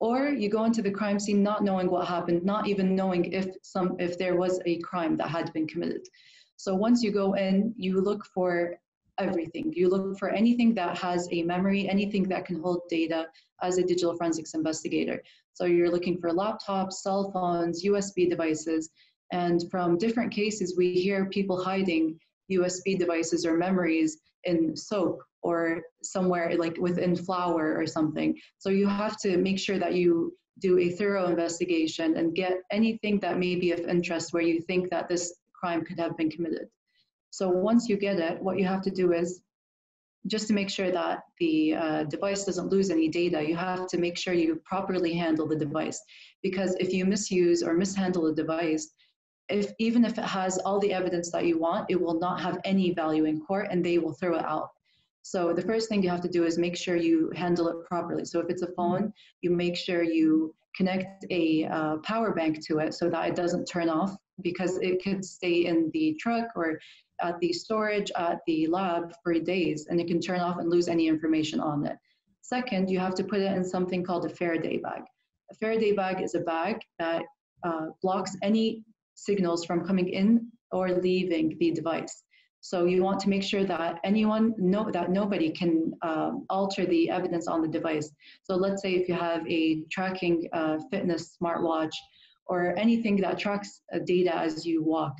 or 0.00 0.28
you 0.28 0.48
go 0.50 0.64
into 0.64 0.82
the 0.82 0.90
crime 0.90 1.18
scene 1.18 1.42
not 1.42 1.64
knowing 1.64 1.88
what 1.90 2.06
happened, 2.06 2.44
not 2.44 2.66
even 2.68 2.94
knowing 2.94 3.22
if 3.40 3.46
some 3.62 3.96
if 3.98 4.18
there 4.18 4.36
was 4.36 4.60
a 4.66 4.78
crime 4.80 5.16
that 5.16 5.30
had 5.36 5.52
been 5.54 5.66
committed. 5.66 6.04
So 6.59 6.75
once 6.75 7.01
you 7.01 7.11
go 7.13 7.35
in, 7.35 7.73
you 7.77 8.01
look 8.01 8.25
for 8.33 8.75
everything. 9.17 9.71
You 9.73 9.87
look 9.87 10.19
for 10.19 10.29
anything 10.29 10.73
that 10.75 10.97
has 10.97 11.25
a 11.31 11.41
memory, 11.41 11.87
anything 11.87 12.23
that 12.23 12.45
can 12.45 12.61
hold 12.61 12.81
data 12.89 13.27
as 13.61 13.77
a 13.77 13.83
digital 13.83 14.17
forensics 14.17 14.53
investigator. 14.53 15.23
So 15.53 15.63
you're 15.63 15.89
looking 15.89 16.19
for 16.19 16.31
laptops, 16.31 16.95
cell 16.95 17.31
phones, 17.31 17.85
USB 17.85 18.29
devices. 18.29 18.89
And 19.31 19.63
from 19.71 19.97
different 19.97 20.33
cases, 20.33 20.75
we 20.75 20.91
hear 20.91 21.27
people 21.27 21.63
hiding 21.63 22.19
USB 22.51 22.99
devices 22.99 23.45
or 23.45 23.55
memories 23.55 24.17
in 24.43 24.75
soap 24.75 25.21
or 25.41 25.81
somewhere 26.03 26.57
like 26.57 26.77
within 26.77 27.15
flour 27.15 27.77
or 27.77 27.87
something. 27.87 28.37
So 28.57 28.69
you 28.69 28.85
have 28.85 29.15
to 29.21 29.37
make 29.37 29.59
sure 29.59 29.79
that 29.79 29.93
you 29.93 30.33
do 30.59 30.77
a 30.77 30.89
thorough 30.89 31.27
investigation 31.27 32.17
and 32.17 32.35
get 32.35 32.57
anything 32.69 33.17
that 33.21 33.39
may 33.39 33.55
be 33.55 33.71
of 33.71 33.79
interest 33.79 34.33
where 34.33 34.43
you 34.43 34.59
think 34.59 34.89
that 34.89 35.07
this 35.07 35.33
crime 35.59 35.83
could 35.85 35.99
have 35.99 36.15
been 36.17 36.29
committed. 36.29 36.67
So 37.31 37.49
once 37.49 37.87
you 37.89 37.97
get 37.97 38.19
it, 38.19 38.41
what 38.41 38.57
you 38.59 38.65
have 38.65 38.81
to 38.83 38.91
do 38.91 39.13
is 39.13 39.41
just 40.27 40.47
to 40.47 40.53
make 40.53 40.69
sure 40.69 40.91
that 40.91 41.19
the 41.39 41.75
uh, 41.75 42.03
device 42.03 42.43
doesn't 42.45 42.71
lose 42.71 42.89
any 42.89 43.07
data, 43.07 43.47
you 43.47 43.55
have 43.55 43.87
to 43.87 43.97
make 43.97 44.17
sure 44.17 44.33
you 44.33 44.61
properly 44.65 45.13
handle 45.13 45.47
the 45.47 45.55
device. 45.55 46.01
Because 46.43 46.75
if 46.79 46.93
you 46.93 47.05
misuse 47.05 47.63
or 47.63 47.73
mishandle 47.73 48.23
the 48.23 48.33
device, 48.33 48.85
if 49.47 49.71
even 49.79 50.05
if 50.05 50.17
it 50.17 50.25
has 50.25 50.57
all 50.59 50.79
the 50.79 50.93
evidence 50.93 51.31
that 51.31 51.45
you 51.45 51.57
want, 51.57 51.89
it 51.89 51.99
will 51.99 52.19
not 52.19 52.39
have 52.41 52.59
any 52.65 52.91
value 52.93 53.25
in 53.25 53.41
court 53.41 53.67
and 53.71 53.83
they 53.83 53.97
will 53.97 54.13
throw 54.13 54.35
it 54.35 54.45
out. 54.45 54.69
So 55.21 55.53
the 55.53 55.61
first 55.61 55.89
thing 55.89 56.01
you 56.03 56.09
have 56.09 56.21
to 56.21 56.29
do 56.37 56.45
is 56.45 56.57
make 56.57 56.77
sure 56.77 56.95
you 56.95 57.31
handle 57.35 57.67
it 57.69 57.85
properly. 57.85 58.25
So 58.25 58.39
if 58.39 58.49
it's 58.49 58.61
a 58.61 58.73
phone, 58.77 59.13
you 59.41 59.51
make 59.51 59.75
sure 59.75 60.03
you 60.03 60.53
connect 60.75 61.25
a 61.29 61.65
uh, 61.65 61.97
power 61.97 62.33
bank 62.33 62.65
to 62.67 62.79
it 62.79 62.93
so 62.93 63.09
that 63.09 63.29
it 63.29 63.35
doesn't 63.35 63.65
turn 63.65 63.89
off 63.89 64.15
because 64.41 64.77
it 64.77 65.03
could 65.03 65.23
stay 65.23 65.65
in 65.65 65.89
the 65.93 66.15
truck 66.19 66.47
or 66.55 66.79
at 67.21 67.39
the 67.39 67.51
storage 67.51 68.11
at 68.15 68.39
the 68.47 68.67
lab 68.67 69.11
for 69.23 69.33
days 69.33 69.87
and 69.89 69.99
it 69.99 70.07
can 70.07 70.21
turn 70.21 70.39
off 70.39 70.57
and 70.57 70.69
lose 70.69 70.87
any 70.87 71.07
information 71.07 71.59
on 71.59 71.85
it. 71.85 71.97
Second, 72.41 72.89
you 72.89 72.99
have 72.99 73.15
to 73.15 73.23
put 73.23 73.39
it 73.39 73.51
in 73.51 73.63
something 73.63 74.03
called 74.03 74.25
a 74.25 74.29
Faraday 74.29 74.77
bag. 74.77 75.01
A 75.51 75.55
Faraday 75.55 75.91
bag 75.91 76.21
is 76.21 76.35
a 76.35 76.39
bag 76.39 76.77
that 76.97 77.23
uh, 77.63 77.87
blocks 78.01 78.35
any 78.41 78.83
signals 79.15 79.65
from 79.65 79.85
coming 79.85 80.09
in 80.09 80.47
or 80.71 80.89
leaving 80.91 81.57
the 81.59 81.71
device. 81.71 82.23
So 82.61 82.85
you 82.85 83.03
want 83.03 83.19
to 83.21 83.29
make 83.29 83.43
sure 83.43 83.63
that 83.63 83.99
anyone 84.03 84.53
know 84.57 84.89
that 84.91 85.11
nobody 85.11 85.49
can 85.51 85.93
um, 86.01 86.45
alter 86.49 86.85
the 86.85 87.09
evidence 87.09 87.47
on 87.47 87.61
the 87.61 87.67
device. 87.67 88.11
So 88.43 88.55
let's 88.55 88.81
say 88.81 88.93
if 88.93 89.07
you 89.07 89.15
have 89.15 89.47
a 89.47 89.83
tracking 89.89 90.47
uh, 90.53 90.77
fitness 90.91 91.37
smartwatch 91.41 91.93
or 92.47 92.77
anything 92.77 93.15
that 93.21 93.39
tracks 93.39 93.81
uh, 93.93 93.99
data 94.05 94.35
as 94.35 94.65
you 94.65 94.83
walk. 94.83 95.13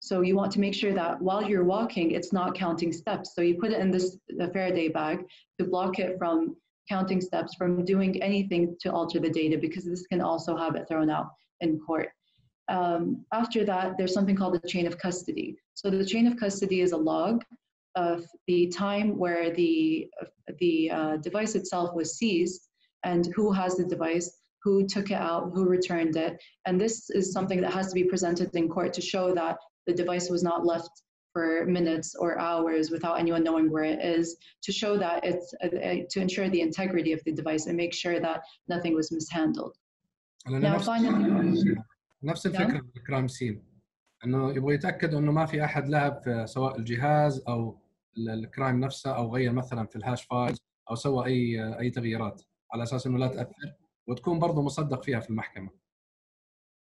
So 0.00 0.20
you 0.20 0.36
want 0.36 0.52
to 0.52 0.60
make 0.60 0.74
sure 0.74 0.92
that 0.92 1.20
while 1.20 1.42
you're 1.42 1.64
walking, 1.64 2.10
it's 2.10 2.32
not 2.32 2.54
counting 2.54 2.92
steps. 2.92 3.34
So 3.34 3.40
you 3.40 3.56
put 3.58 3.72
it 3.72 3.80
in 3.80 3.90
this 3.90 4.18
Faraday 4.52 4.88
bag 4.88 5.24
to 5.58 5.64
block 5.64 5.98
it 5.98 6.18
from 6.18 6.56
counting 6.90 7.22
steps, 7.22 7.54
from 7.54 7.86
doing 7.86 8.22
anything 8.22 8.76
to 8.80 8.92
alter 8.92 9.18
the 9.18 9.30
data, 9.30 9.56
because 9.56 9.86
this 9.86 10.06
can 10.06 10.20
also 10.20 10.56
have 10.56 10.76
it 10.76 10.86
thrown 10.86 11.08
out 11.08 11.30
in 11.60 11.80
court. 11.80 12.10
Um, 12.68 13.24
after 13.32 13.64
that, 13.64 13.96
there's 13.98 14.14
something 14.14 14.36
called 14.36 14.54
the 14.54 14.68
chain 14.68 14.86
of 14.86 14.98
custody. 14.98 15.56
So 15.74 15.90
the 15.90 16.04
chain 16.04 16.26
of 16.26 16.36
custody 16.38 16.80
is 16.80 16.92
a 16.92 16.96
log 16.96 17.44
of 17.94 18.24
the 18.46 18.68
time 18.68 19.18
where 19.18 19.50
the, 19.50 20.08
the 20.58 20.90
uh, 20.90 21.16
device 21.18 21.54
itself 21.54 21.94
was 21.94 22.16
seized 22.16 22.68
and 23.04 23.26
who 23.34 23.52
has 23.52 23.76
the 23.76 23.84
device, 23.84 24.38
who 24.62 24.86
took 24.86 25.10
it 25.10 25.14
out, 25.14 25.50
who 25.54 25.66
returned 25.66 26.16
it. 26.16 26.42
And 26.66 26.80
this 26.80 27.10
is 27.10 27.32
something 27.32 27.60
that 27.60 27.72
has 27.72 27.88
to 27.88 27.94
be 27.94 28.04
presented 28.04 28.54
in 28.54 28.68
court 28.68 28.92
to 28.94 29.00
show 29.02 29.34
that 29.34 29.58
the 29.86 29.92
device 29.92 30.30
was 30.30 30.42
not 30.42 30.64
left 30.64 31.02
for 31.34 31.66
minutes 31.66 32.14
or 32.14 32.38
hours 32.38 32.90
without 32.90 33.18
anyone 33.18 33.42
knowing 33.42 33.70
where 33.70 33.82
it 33.84 34.02
is 34.02 34.36
to 34.62 34.72
show 34.72 34.96
that 34.96 35.24
it's 35.24 35.52
uh, 35.64 35.66
uh 35.66 35.96
to 36.08 36.20
ensure 36.20 36.48
the 36.48 36.60
integrity 36.60 37.12
of 37.12 37.22
the 37.24 37.32
device 37.32 37.66
and 37.66 37.76
make 37.76 37.92
sure 37.92 38.20
that 38.20 38.40
nothing 38.68 38.94
was 38.94 39.10
mishandled. 39.10 39.76
Now, 40.46 40.78
finally, 40.78 41.74
نفس 42.26 42.46
الفكرة 42.46 42.66
نعم. 42.66 42.90
بالكرايم 42.94 43.28
سين 43.28 43.64
إنه 44.24 44.50
يبغوا 44.50 44.72
يتأكدوا 44.72 45.18
إنه 45.18 45.32
ما 45.32 45.46
في 45.46 45.64
أحد 45.64 45.88
لعب 45.88 46.22
في 46.24 46.46
سواء 46.46 46.78
الجهاز 46.78 47.44
أو 47.48 47.78
الكرايم 48.18 48.80
نفسه 48.80 49.16
أو 49.16 49.34
غير 49.34 49.52
مثلا 49.52 49.86
في 49.86 49.96
الهاش 49.96 50.24
فايلز 50.24 50.58
أو 50.90 50.94
سوى 50.94 51.26
اي 51.26 51.78
أي 51.80 51.90
تغييرات 51.90 52.42
على 52.72 52.82
أساس 52.82 53.06
إنه 53.06 53.18
لا 53.18 53.26
تأثر 53.26 53.74
وتكون 54.06 54.38
برضه 54.38 54.62
مصدق 54.62 55.02
فيها 55.02 55.20
في 55.20 55.30
المحكمة. 55.30 55.70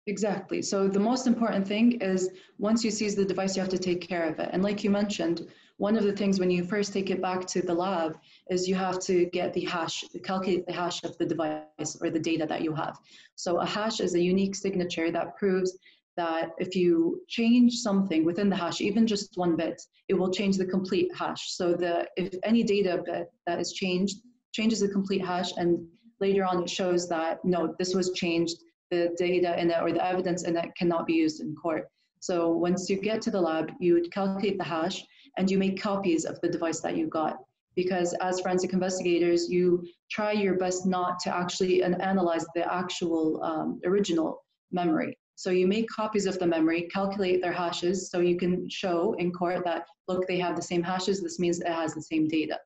Exactly. 0.07 0.61
So 0.61 0.87
the 0.87 1.01
most 1.01 1.27
important 1.27 1.67
thing 1.67 1.93
is 2.01 2.29
once 2.59 2.85
you 2.85 2.91
seize 2.91 3.15
the 3.15 3.25
device, 3.25 3.57
you 3.57 3.63
have 3.63 3.71
to 3.71 3.79
take 3.79 4.03
care 4.03 4.27
of 4.29 4.39
it. 4.39 4.51
And 4.53 4.63
like 4.63 4.85
you 4.85 4.91
mentioned, 4.91 5.49
one 5.79 5.97
of 5.97 6.05
the 6.05 6.13
things 6.13 6.39
when 6.39 6.51
you 6.51 6.65
first 6.65 6.93
take 6.93 7.11
it 7.11 7.21
back 7.21 7.47
to 7.47 7.61
the 7.61 7.75
lab 7.75 8.17
is 8.49 8.69
you 8.69 8.77
have 8.77 9.01
to 9.01 9.27
get 9.27 9.53
the 9.53 9.65
hash, 9.65 10.05
calculate 10.23 10.67
the 10.67 10.73
hash 10.73 11.03
of 11.03 11.19
the 11.19 11.27
device 11.27 11.97
or 12.01 12.11
the 12.11 12.19
data 12.19 12.47
that 12.47 12.63
you 12.63 12.73
have. 12.75 12.97
So 13.35 13.61
a 13.61 13.67
hash 13.67 14.01
is 14.01 14.15
a 14.15 14.21
unique 14.21 14.55
signature 14.55 15.11
that 15.11 15.37
proves 15.37 15.77
that 16.17 16.51
if 16.59 16.77
you 16.77 17.23
change 17.29 17.75
something 17.75 18.25
within 18.25 18.49
the 18.49 18.57
hash, 18.57 18.81
even 18.81 19.05
just 19.05 19.37
one 19.37 19.57
bit, 19.57 19.83
it 20.09 20.15
will 20.15 20.31
change 20.31 20.57
the 20.57 20.67
complete 20.67 21.11
hash. 21.13 21.53
So 21.53 21.75
the 21.75 22.07
if 22.17 22.35
any 22.45 22.63
data 22.63 23.03
bit 23.05 23.33
that 23.47 23.61
is 23.61 23.73
changed 23.73 24.19
changes 24.53 24.79
the 24.79 24.89
complete 24.89 25.25
hash, 25.25 25.57
and 25.57 25.85
later 26.21 26.45
on 26.45 26.63
it 26.63 26.71
shows 26.71 27.09
that 27.09 27.45
no, 27.45 27.75
this 27.81 27.95
was 27.95 28.13
changed. 28.13 28.57
The 28.93 29.13
data 29.19 29.59
in 29.61 29.73
it 29.73 29.83
or 29.83 29.91
the 29.91 30.07
evidence 30.07 30.45
in 30.45 30.57
it 30.57 30.71
cannot 30.77 31.07
be 31.07 31.15
used 31.15 31.41
in 31.41 31.57
court. 31.57 31.89
So 32.21 32.51
once 32.53 32.89
you 32.89 33.01
get 33.01 33.21
to 33.23 33.31
the 33.33 33.41
lab, 33.41 33.73
you 33.81 33.95
would 33.95 34.13
calculate 34.13 34.57
the 34.57 34.65
hash 34.65 35.05
and 35.37 35.51
you 35.51 35.59
make 35.59 35.81
copies 35.81 36.25
of 36.25 36.41
the 36.41 36.49
device 36.49 36.81
that 36.81 36.97
you 36.97 37.07
got. 37.09 37.39
Because 37.77 38.15
as 38.21 38.41
forensic 38.41 38.73
investigators, 38.73 39.49
you 39.51 39.85
try 40.11 40.31
your 40.31 40.57
best 40.57 40.87
not 40.87 41.19
to 41.21 41.35
actually 41.35 41.83
analyze 41.83 42.47
the 42.55 42.73
actual 42.73 43.43
um, 43.43 43.81
original 43.85 44.45
memory. 44.71 45.17
So 45.37 45.51
you 45.51 45.67
make 45.67 45.89
copies 45.89 46.27
of 46.27 46.39
the 46.39 46.47
memory, 46.47 46.83
calculate 46.83 47.43
their 47.43 47.53
hashes, 47.53 48.11
so 48.11 48.21
you 48.21 48.37
can 48.37 48.69
show 48.71 49.15
in 49.19 49.33
court 49.33 49.65
that, 49.65 49.87
look, 50.07 50.29
they 50.29 50.39
have 50.39 50.55
the 50.55 50.63
same 50.63 50.83
hashes, 50.83 51.21
this 51.21 51.41
means 51.41 51.61
it 51.61 51.67
has 51.67 51.95
the 51.95 52.03
same 52.03 52.29
data. 52.29 52.61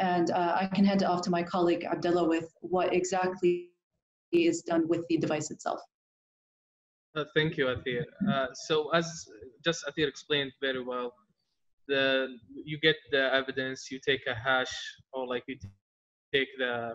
And 0.00 0.30
uh, 0.30 0.56
I 0.58 0.66
can 0.74 0.86
hand 0.86 1.02
it 1.02 1.04
off 1.04 1.20
to 1.22 1.30
my 1.30 1.42
colleague 1.42 1.84
Abdullah 1.84 2.26
with 2.26 2.50
what 2.60 2.94
exactly 2.94 3.68
is 4.32 4.62
done 4.62 4.88
with 4.88 5.06
the 5.08 5.18
device 5.18 5.50
itself. 5.50 5.80
Uh, 7.14 7.24
thank 7.36 7.58
you, 7.58 7.66
Athir. 7.66 8.04
Uh, 8.26 8.46
so 8.54 8.88
as 8.94 9.26
just 9.62 9.84
Athir 9.86 10.08
explained 10.08 10.52
very 10.62 10.82
well, 10.82 11.12
the 11.88 12.28
you 12.64 12.78
get 12.80 12.96
the 13.10 13.32
evidence, 13.34 13.90
you 13.90 13.98
take 14.06 14.22
a 14.26 14.34
hash, 14.34 14.74
or 15.12 15.26
like 15.26 15.44
you 15.46 15.56
take 16.32 16.48
the 16.58 16.94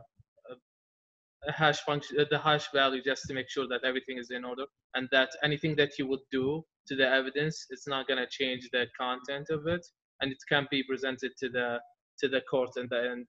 hash 1.51 1.79
function, 1.81 2.19
uh, 2.19 2.25
the 2.29 2.37
hash 2.37 2.67
value, 2.73 3.01
just 3.03 3.23
to 3.27 3.33
make 3.33 3.49
sure 3.49 3.67
that 3.67 3.81
everything 3.83 4.17
is 4.17 4.31
in 4.31 4.43
order, 4.43 4.65
and 4.95 5.07
that 5.11 5.29
anything 5.43 5.75
that 5.75 5.97
you 5.97 6.07
would 6.07 6.25
do 6.31 6.63
to 6.87 6.95
the 6.95 7.07
evidence, 7.07 7.65
it's 7.69 7.87
not 7.87 8.07
going 8.07 8.19
to 8.19 8.27
change 8.29 8.67
the 8.71 8.85
content 8.99 9.47
of 9.49 9.67
it, 9.67 9.85
and 10.21 10.31
it 10.31 10.37
can 10.49 10.67
be 10.71 10.83
presented 10.83 11.31
to 11.37 11.49
the 11.49 11.79
to 12.19 12.27
the 12.27 12.41
court 12.49 12.71
in 12.77 12.87
the 12.89 13.09
end. 13.11 13.27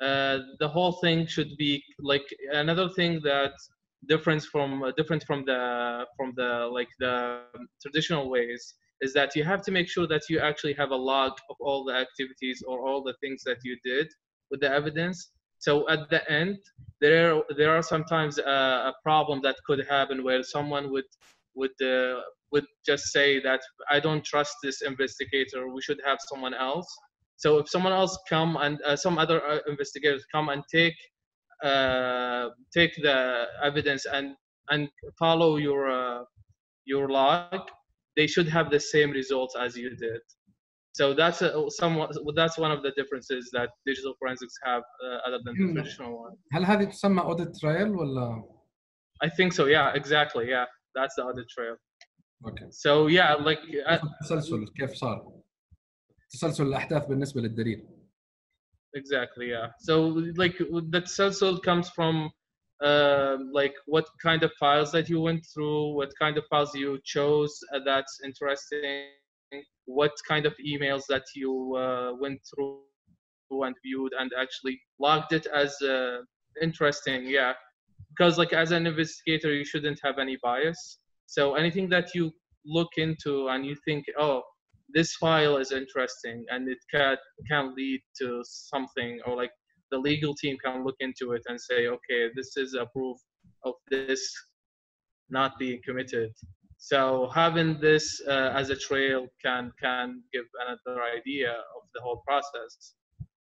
Uh, 0.00 0.38
the 0.58 0.68
whole 0.68 0.92
thing 0.94 1.26
should 1.26 1.56
be 1.56 1.82
like 2.00 2.26
another 2.52 2.88
thing 2.90 3.20
that 3.22 3.52
difference 4.08 4.44
from 4.46 4.82
uh, 4.82 4.90
different 4.96 5.22
from 5.24 5.44
the 5.44 6.04
from 6.16 6.32
the 6.36 6.68
like 6.72 6.88
the 6.98 7.40
traditional 7.80 8.28
ways 8.28 8.74
is 9.00 9.12
that 9.12 9.34
you 9.36 9.44
have 9.44 9.62
to 9.62 9.70
make 9.70 9.88
sure 9.88 10.06
that 10.06 10.22
you 10.30 10.38
actually 10.38 10.74
have 10.74 10.90
a 10.90 10.96
log 10.96 11.32
of 11.50 11.56
all 11.60 11.84
the 11.84 11.94
activities 11.94 12.62
or 12.66 12.86
all 12.86 13.02
the 13.02 13.14
things 13.20 13.42
that 13.44 13.58
you 13.64 13.76
did 13.84 14.08
with 14.50 14.60
the 14.60 14.70
evidence 14.70 15.30
so 15.64 15.88
at 15.88 16.10
the 16.10 16.20
end, 16.30 16.58
there 17.00 17.40
there 17.56 17.74
are 17.74 17.82
sometimes 17.82 18.38
a, 18.38 18.92
a 18.92 18.94
problem 19.02 19.40
that 19.44 19.56
could 19.66 19.82
happen 19.88 20.22
where 20.22 20.42
someone 20.42 20.90
would 20.92 21.10
would 21.54 21.76
uh, 21.82 22.20
would 22.52 22.66
just 22.84 23.04
say 23.16 23.40
that 23.40 23.60
I 23.90 23.98
don't 23.98 24.22
trust 24.24 24.54
this 24.62 24.82
investigator. 24.82 25.60
We 25.72 25.80
should 25.80 26.00
have 26.04 26.18
someone 26.30 26.52
else. 26.52 26.88
So 27.36 27.58
if 27.60 27.68
someone 27.70 27.94
else 27.94 28.14
come 28.28 28.58
and 28.60 28.80
uh, 28.82 28.96
some 28.96 29.16
other 29.16 29.38
uh, 29.42 29.60
investigators 29.66 30.26
come 30.30 30.50
and 30.50 30.62
take 30.70 30.98
uh, 31.62 32.50
take 32.76 32.94
the 32.96 33.46
evidence 33.62 34.04
and 34.04 34.36
and 34.68 34.90
follow 35.18 35.56
your 35.56 35.82
uh, 35.90 36.24
your 36.84 37.08
log, 37.08 37.62
they 38.15 38.27
should 38.27 38.47
have 38.47 38.69
the 38.69 38.79
same 38.79 39.11
results 39.11 39.55
as 39.55 39.75
you 39.77 39.89
did. 39.95 40.21
So 40.93 41.13
that's 41.13 41.41
a, 41.41 41.49
somewhat 41.69 42.11
that's 42.35 42.57
one 42.57 42.71
of 42.71 42.81
the 42.83 42.91
differences 42.99 43.49
that 43.53 43.69
digital 43.85 44.13
forensics 44.19 44.55
have 44.63 44.83
uh, 45.05 45.27
other 45.27 45.39
than 45.45 45.53
the 45.57 45.65
hmm. 45.67 45.73
traditional 45.75 46.11
one. 46.23 46.35
هل 46.53 46.65
هذه 46.65 46.85
تسمى 46.85 47.21
audit 47.21 47.53
trail 47.59 47.87
ولا؟ 47.87 48.43
I 49.23 49.29
think 49.29 49.53
so. 49.53 49.65
Yeah, 49.65 49.93
exactly. 49.93 50.49
Yeah, 50.49 50.65
that's 50.95 51.15
the 51.15 51.23
audit 51.23 51.47
trail. 51.49 51.75
Okay. 52.47 52.65
So 52.71 53.07
yeah, 53.07 53.35
like 53.35 53.59
تسلسل 54.21 54.65
كيف 54.77 54.93
صار؟ 54.93 55.41
تسلسل 56.29 56.63
الأحداث 56.63 57.05
بالنسبة 57.05 57.41
للدليل. 57.41 57.87
Exactly. 58.95 59.49
Yeah. 59.49 59.67
So 59.79 60.01
like 60.35 60.57
the 60.57 61.01
تسلسل 61.01 61.63
comes 61.63 61.89
from 61.89 62.31
uh, 62.84 63.38
like 63.52 63.74
what 63.86 64.06
kind 64.22 64.42
of 64.42 64.52
files 64.60 64.92
that 64.92 65.08
you 65.08 65.20
went 65.20 65.44
through, 65.52 65.94
what 65.94 66.12
kind 66.18 66.36
of 66.36 66.44
files 66.50 66.74
you 66.74 66.98
chose 67.04 67.58
uh, 67.74 67.80
that's 67.84 68.20
interesting. 68.24 69.06
What 69.86 70.12
kind 70.28 70.46
of 70.46 70.54
emails 70.66 71.02
that 71.08 71.24
you 71.34 71.76
uh, 71.76 72.12
went 72.20 72.40
through 72.48 72.80
and 73.50 73.74
viewed 73.84 74.12
and 74.18 74.30
actually 74.38 74.80
logged 74.98 75.32
it 75.32 75.46
as 75.46 75.74
uh, 75.82 76.18
interesting 76.60 77.26
yeah. 77.26 77.54
Because 78.10 78.38
like 78.38 78.52
as 78.52 78.70
an 78.70 78.86
investigator 78.86 79.52
you 79.52 79.64
shouldn't 79.64 80.00
have 80.04 80.18
any 80.18 80.36
bias. 80.42 80.98
So 81.26 81.54
anything 81.54 81.88
that 81.88 82.14
you 82.14 82.32
look 82.66 82.90
into 82.96 83.48
and 83.48 83.64
you 83.64 83.76
think 83.84 84.04
oh 84.18 84.42
this 84.92 85.14
file 85.14 85.56
is 85.56 85.72
interesting 85.72 86.44
and 86.50 86.68
it 86.68 86.78
can 86.92 87.16
can 87.48 87.74
lead 87.76 88.00
to 88.20 88.42
something 88.44 89.20
or 89.26 89.36
like 89.36 89.50
the 89.94 90.00
legal 90.10 90.34
team 90.42 90.56
can 90.64 90.76
look 90.86 90.98
into 91.06 91.24
it 91.36 91.42
and 91.48 91.58
say 91.68 91.80
okay 91.96 92.22
this 92.38 92.50
is 92.56 92.74
a 92.74 92.86
proof 92.94 93.18
of 93.68 93.74
this 93.90 94.22
not 95.30 95.58
being 95.58 95.80
committed. 95.84 96.30
So 96.78 97.30
having 97.34 97.80
this 97.80 98.20
uh, 98.28 98.52
as 98.54 98.70
a 98.70 98.76
trail 98.76 99.26
can 99.44 99.72
can 99.80 100.22
give 100.32 100.44
another 100.64 101.02
idea 101.18 101.50
of 101.50 101.82
the 101.94 102.00
whole 102.04 102.22
process. 102.26 102.94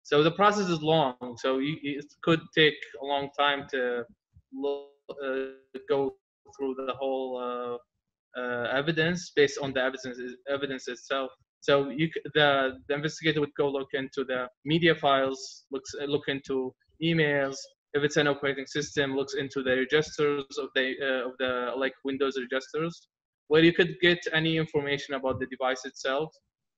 So 0.02 0.22
the 0.22 0.30
process 0.30 0.68
is 0.68 0.82
long. 0.82 1.16
So 1.38 1.58
you, 1.58 1.76
it 1.82 2.04
could 2.22 2.42
take 2.54 2.78
a 3.02 3.04
long 3.06 3.30
time 3.38 3.66
to 3.70 4.04
look, 4.52 4.90
uh, 5.10 5.80
go 5.88 6.14
through 6.56 6.74
the 6.74 6.92
whole 7.00 7.30
uh, 7.48 8.40
uh, 8.40 8.64
evidence 8.80 9.32
based 9.34 9.58
on 9.58 9.72
the 9.72 9.80
evidence 9.80 10.18
evidence 10.56 10.88
itself. 10.88 11.30
So 11.64 11.88
you, 11.88 12.10
the 12.34 12.72
the 12.88 12.94
investigator 12.94 13.40
would 13.40 13.54
go 13.56 13.70
look 13.70 13.88
into 13.94 14.22
the 14.22 14.48
media 14.66 14.94
files, 14.94 15.64
looks 15.72 15.94
look 16.06 16.28
into 16.28 16.74
emails. 17.02 17.56
If 17.94 18.02
it's 18.02 18.18
an 18.18 18.26
operating 18.26 18.66
system, 18.66 19.16
looks 19.16 19.32
into 19.32 19.62
the 19.62 19.76
registers 19.76 20.44
of 20.58 20.68
the 20.74 20.86
uh, 21.08 21.28
of 21.28 21.32
the 21.38 21.72
like 21.74 21.94
Windows 22.04 22.36
registers, 22.38 23.08
where 23.48 23.64
you 23.64 23.72
could 23.72 23.94
get 24.02 24.18
any 24.34 24.58
information 24.58 25.14
about 25.14 25.40
the 25.40 25.46
device 25.46 25.86
itself. 25.86 26.28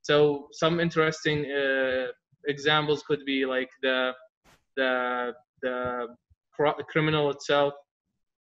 So 0.03 0.47
some 0.53 0.79
interesting 0.79 1.39
uh, 1.51 2.07
examples 2.47 3.03
could 3.09 3.25
be 3.27 3.45
like 3.45 3.71
the 3.83 4.13
the 4.77 5.33
the 5.63 6.07
criminal 6.93 7.31
itself 7.31 7.75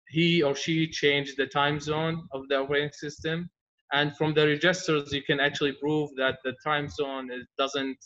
he 0.10 0.44
or 0.44 0.56
she 0.56 0.88
changed 0.88 1.38
the 1.38 1.48
time 1.48 1.80
zone 1.80 2.28
of 2.34 2.42
the 2.50 2.58
operating 2.58 2.92
system 2.92 3.50
and 3.93 4.17
from 4.17 4.35
the 4.35 4.47
registers 4.47 5.13
you 5.13 5.23
can 5.23 5.41
actually 5.41 5.73
prove 5.73 6.11
that 6.17 6.37
the 6.45 6.55
time 6.65 6.89
zone 6.89 7.31
is, 7.31 7.47
doesn't 7.59 7.99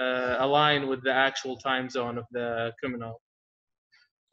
uh, 0.00 0.36
align 0.40 0.88
with 0.88 1.02
the 1.02 1.12
actual 1.12 1.56
time 1.56 1.88
zone 1.88 2.16
of 2.18 2.24
the 2.32 2.72
criminal 2.80 3.20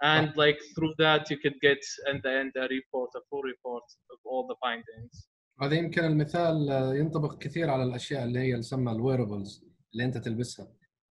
and 0.02 0.32
like 0.36 0.60
through 0.76 0.94
that 0.98 1.30
you 1.32 1.38
could 1.38 1.58
get 1.62 1.82
in 2.10 2.22
the 2.24 2.32
end 2.32 2.52
a 2.56 2.68
report 2.78 3.10
a 3.16 3.22
full 3.30 3.44
report 3.54 3.84
of 4.12 4.18
all 4.26 4.48
the 4.48 4.56
findings 4.66 5.30
هذا 5.62 5.76
يمكن 5.76 6.06
المثال 6.06 6.70
ينطبق 6.96 7.38
كثير 7.38 7.70
على 7.70 7.84
الاشياء 7.84 8.24
اللي 8.24 8.40
هي 8.40 8.60
تسمى 8.60 8.92
الويربلز 8.92 9.66
اللي 9.94 10.06
انت 10.06 10.18
تلبسها 10.18 10.68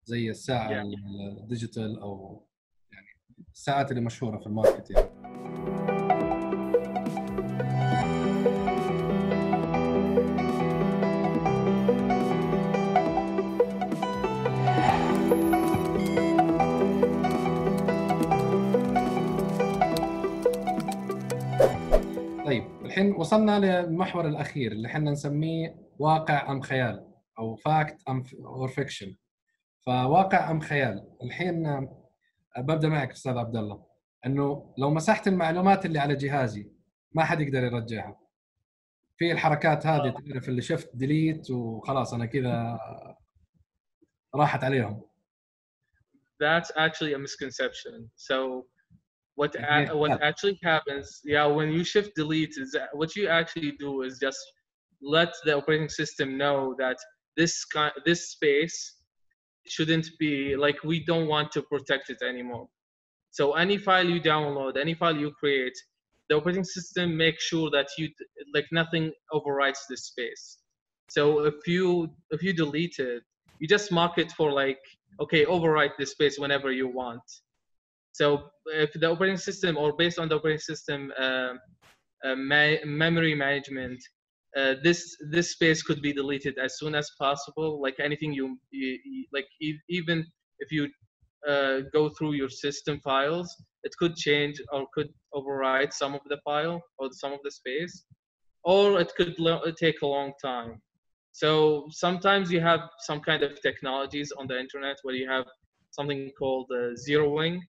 زي 0.04 0.30
الساعه 0.30 0.70
yeah. 0.70 0.86
الديجيتال 1.42 2.00
او 2.00 2.44
يعني 2.92 3.08
الساعات 3.54 3.92
اللي 3.92 4.02
مشهوره 4.02 4.38
في 4.38 4.48
الماركت 4.48 4.92
يعني 4.92 5.67
الحين 22.99 23.15
وصلنا 23.15 23.59
للمحور 23.59 24.29
الأخير 24.29 24.73
اللي 24.73 24.89
إحنا 24.89 25.11
نسميه 25.11 25.77
واقع 25.99 26.53
أم 26.53 26.61
خيال 26.61 27.13
أو 27.39 27.57
فاكت 27.57 28.03
أم 28.09 28.25
اور 28.45 28.69
فيكشن 28.69 29.17
فواقع 29.87 30.51
أم 30.51 30.61
خيال. 30.61 31.17
الحين 31.23 31.89
ببدأ 32.59 32.89
معك 32.89 33.11
أستاذ 33.11 33.39
عبد 33.39 33.57
الله. 33.57 33.87
إنه 34.27 34.75
لو 34.79 34.91
مسحت 34.91 35.29
المعلومات 35.29 35.87
اللي 35.87 35.99
على 35.99 36.17
جهازي 36.17 36.71
ما 37.13 37.25
حد 37.25 37.41
يقدر 37.41 37.65
يرجعها. 37.65 38.21
في 39.17 39.33
الحركات 39.33 39.87
هذه 39.87 40.11
تعرف 40.11 40.49
اللي 40.49 40.63
شفت 40.63 40.91
ديليت 40.97 41.51
وخلاص 41.51 42.15
أنا 42.15 42.27
كذا 42.27 42.79
راحت 44.35 44.65
عليهم. 44.65 45.03
That's 46.43 46.71
actually 46.71 47.15
a 47.15 47.19
misconception. 47.19 48.11
So 48.17 48.67
what 49.39 49.55
a- 49.75 49.97
what 50.03 50.15
actually 50.29 50.59
happens, 50.63 51.21
yeah, 51.25 51.47
when 51.47 51.69
you 51.77 51.85
shift 51.85 52.11
delete 52.17 52.55
is 52.65 52.71
what 53.01 53.11
you 53.17 53.25
actually 53.29 53.73
do 53.87 54.03
is 54.07 54.19
just 54.27 54.43
let 55.01 55.33
the 55.45 55.53
operating 55.61 55.89
system 56.01 56.29
know 56.43 56.75
that 56.83 56.99
this 57.37 57.55
kind 57.75 57.93
this 58.09 58.23
space 58.37 58.77
shouldn't 59.75 60.09
be 60.19 60.57
like 60.65 60.79
we 60.93 60.97
don't 61.11 61.29
want 61.35 61.49
to 61.53 61.63
protect 61.73 62.11
it 62.15 62.21
anymore. 62.33 62.67
So 63.31 63.53
any 63.65 63.79
file 63.87 64.09
you 64.15 64.21
download, 64.21 64.77
any 64.77 64.95
file 64.95 65.17
you 65.25 65.31
create, 65.43 65.79
the 66.29 66.37
operating 66.39 66.65
system 66.77 67.17
makes 67.17 67.45
sure 67.45 67.71
that 67.77 67.89
you 67.99 68.09
like 68.55 68.69
nothing 68.73 69.13
overwrites 69.37 69.83
this 69.89 70.05
space. 70.13 70.45
So 71.17 71.45
if 71.51 71.59
you 71.75 72.09
if 72.37 72.43
you 72.43 72.53
delete 72.53 72.99
it, 72.99 73.23
you 73.61 73.69
just 73.77 73.93
mark 73.93 74.19
it 74.19 74.33
for 74.39 74.51
like 74.63 74.81
okay, 75.23 75.43
overwrite 75.45 75.97
this 75.99 76.11
space 76.17 76.37
whenever 76.39 76.71
you 76.81 76.89
want. 77.03 77.27
So 78.19 78.51
if 78.85 78.91
the 78.95 79.09
operating 79.13 79.37
system 79.49 79.77
or 79.77 79.89
based 80.03 80.19
on 80.19 80.29
the 80.29 80.37
operating 80.39 80.67
system 80.73 81.13
uh, 81.25 81.53
uh, 82.27 82.35
ma- 82.53 82.83
memory 82.85 83.35
management, 83.47 84.01
uh, 84.59 84.75
this 84.83 85.01
this 85.35 85.53
space 85.57 85.81
could 85.87 86.01
be 86.03 86.13
deleted 86.21 86.55
as 86.67 86.79
soon 86.81 86.95
as 87.01 87.07
possible. 87.25 87.71
Like 87.87 87.97
anything 88.09 88.33
you, 88.33 88.47
you, 88.73 88.99
you 89.13 89.25
like, 89.37 89.49
e- 89.61 89.85
even 89.99 90.19
if 90.59 90.69
you 90.77 90.83
uh, 91.53 91.77
go 91.93 92.03
through 92.17 92.33
your 92.41 92.49
system 92.65 93.01
files, 93.09 93.49
it 93.85 93.93
could 94.01 94.17
change 94.17 94.57
or 94.73 94.81
could 94.95 95.11
override 95.33 95.93
some 95.93 96.13
of 96.19 96.23
the 96.33 96.39
file 96.45 96.81
or 96.99 97.07
some 97.13 97.33
of 97.33 97.41
the 97.45 97.53
space, 97.61 97.95
or 98.65 99.01
it 99.01 99.13
could 99.17 99.39
lo- 99.39 99.63
take 99.85 100.03
a 100.03 100.07
long 100.17 100.33
time. 100.43 100.73
So 101.33 101.87
sometimes 102.05 102.51
you 102.51 102.61
have 102.71 102.81
some 103.09 103.21
kind 103.21 103.45
of 103.45 103.63
technologies 103.63 104.33
on 104.39 104.49
the 104.49 104.59
internet 104.59 104.97
where 105.05 105.15
you 105.15 105.29
have 105.37 105.47
something 105.93 106.33
called 106.37 106.67
uh, 106.73 106.95
zeroing, 107.07 107.61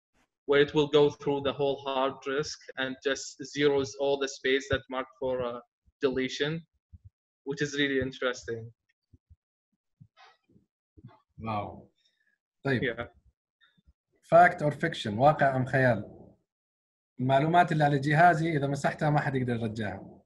where 0.48 0.60
it 0.66 0.74
will 0.74 0.88
go 0.98 1.04
through 1.10 1.40
the 1.48 1.52
whole 1.52 1.76
hard 1.86 2.14
disk 2.26 2.58
and 2.78 2.96
just 3.08 3.42
zeros 3.54 3.90
all 4.02 4.16
the 4.18 4.28
space 4.28 4.66
that 4.70 4.82
marked 4.90 5.14
for 5.20 5.34
uh, 5.42 5.60
deletion, 6.02 6.52
which 7.44 7.62
is 7.62 7.70
really 7.80 8.00
interesting. 8.00 8.70
واو 11.38 11.88
طيب 12.64 12.82
Yeah. 12.82 13.08
فاكت 14.22 14.62
اور 14.62 14.72
فيكشن 14.72 15.18
واقع 15.18 15.56
ام 15.56 15.64
خيال 15.66 16.10
المعلومات 17.20 17.72
اللي 17.72 17.84
على 17.84 17.98
جهازي 17.98 18.56
اذا 18.56 18.66
مسحتها 18.66 19.10
ما 19.10 19.20
حد 19.20 19.34
يقدر 19.34 19.54
يرجعها 19.54 20.20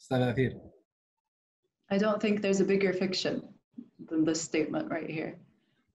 استاذ 0.00 0.20
اثير 0.20 0.60
I 1.92 1.98
don't 1.98 2.20
think 2.20 2.40
there's 2.40 2.60
a 2.60 2.64
bigger 2.64 2.92
fiction 2.92 3.42
than 4.08 4.24
this 4.24 4.40
statement 4.50 4.90
right 4.90 5.10
here. 5.18 5.38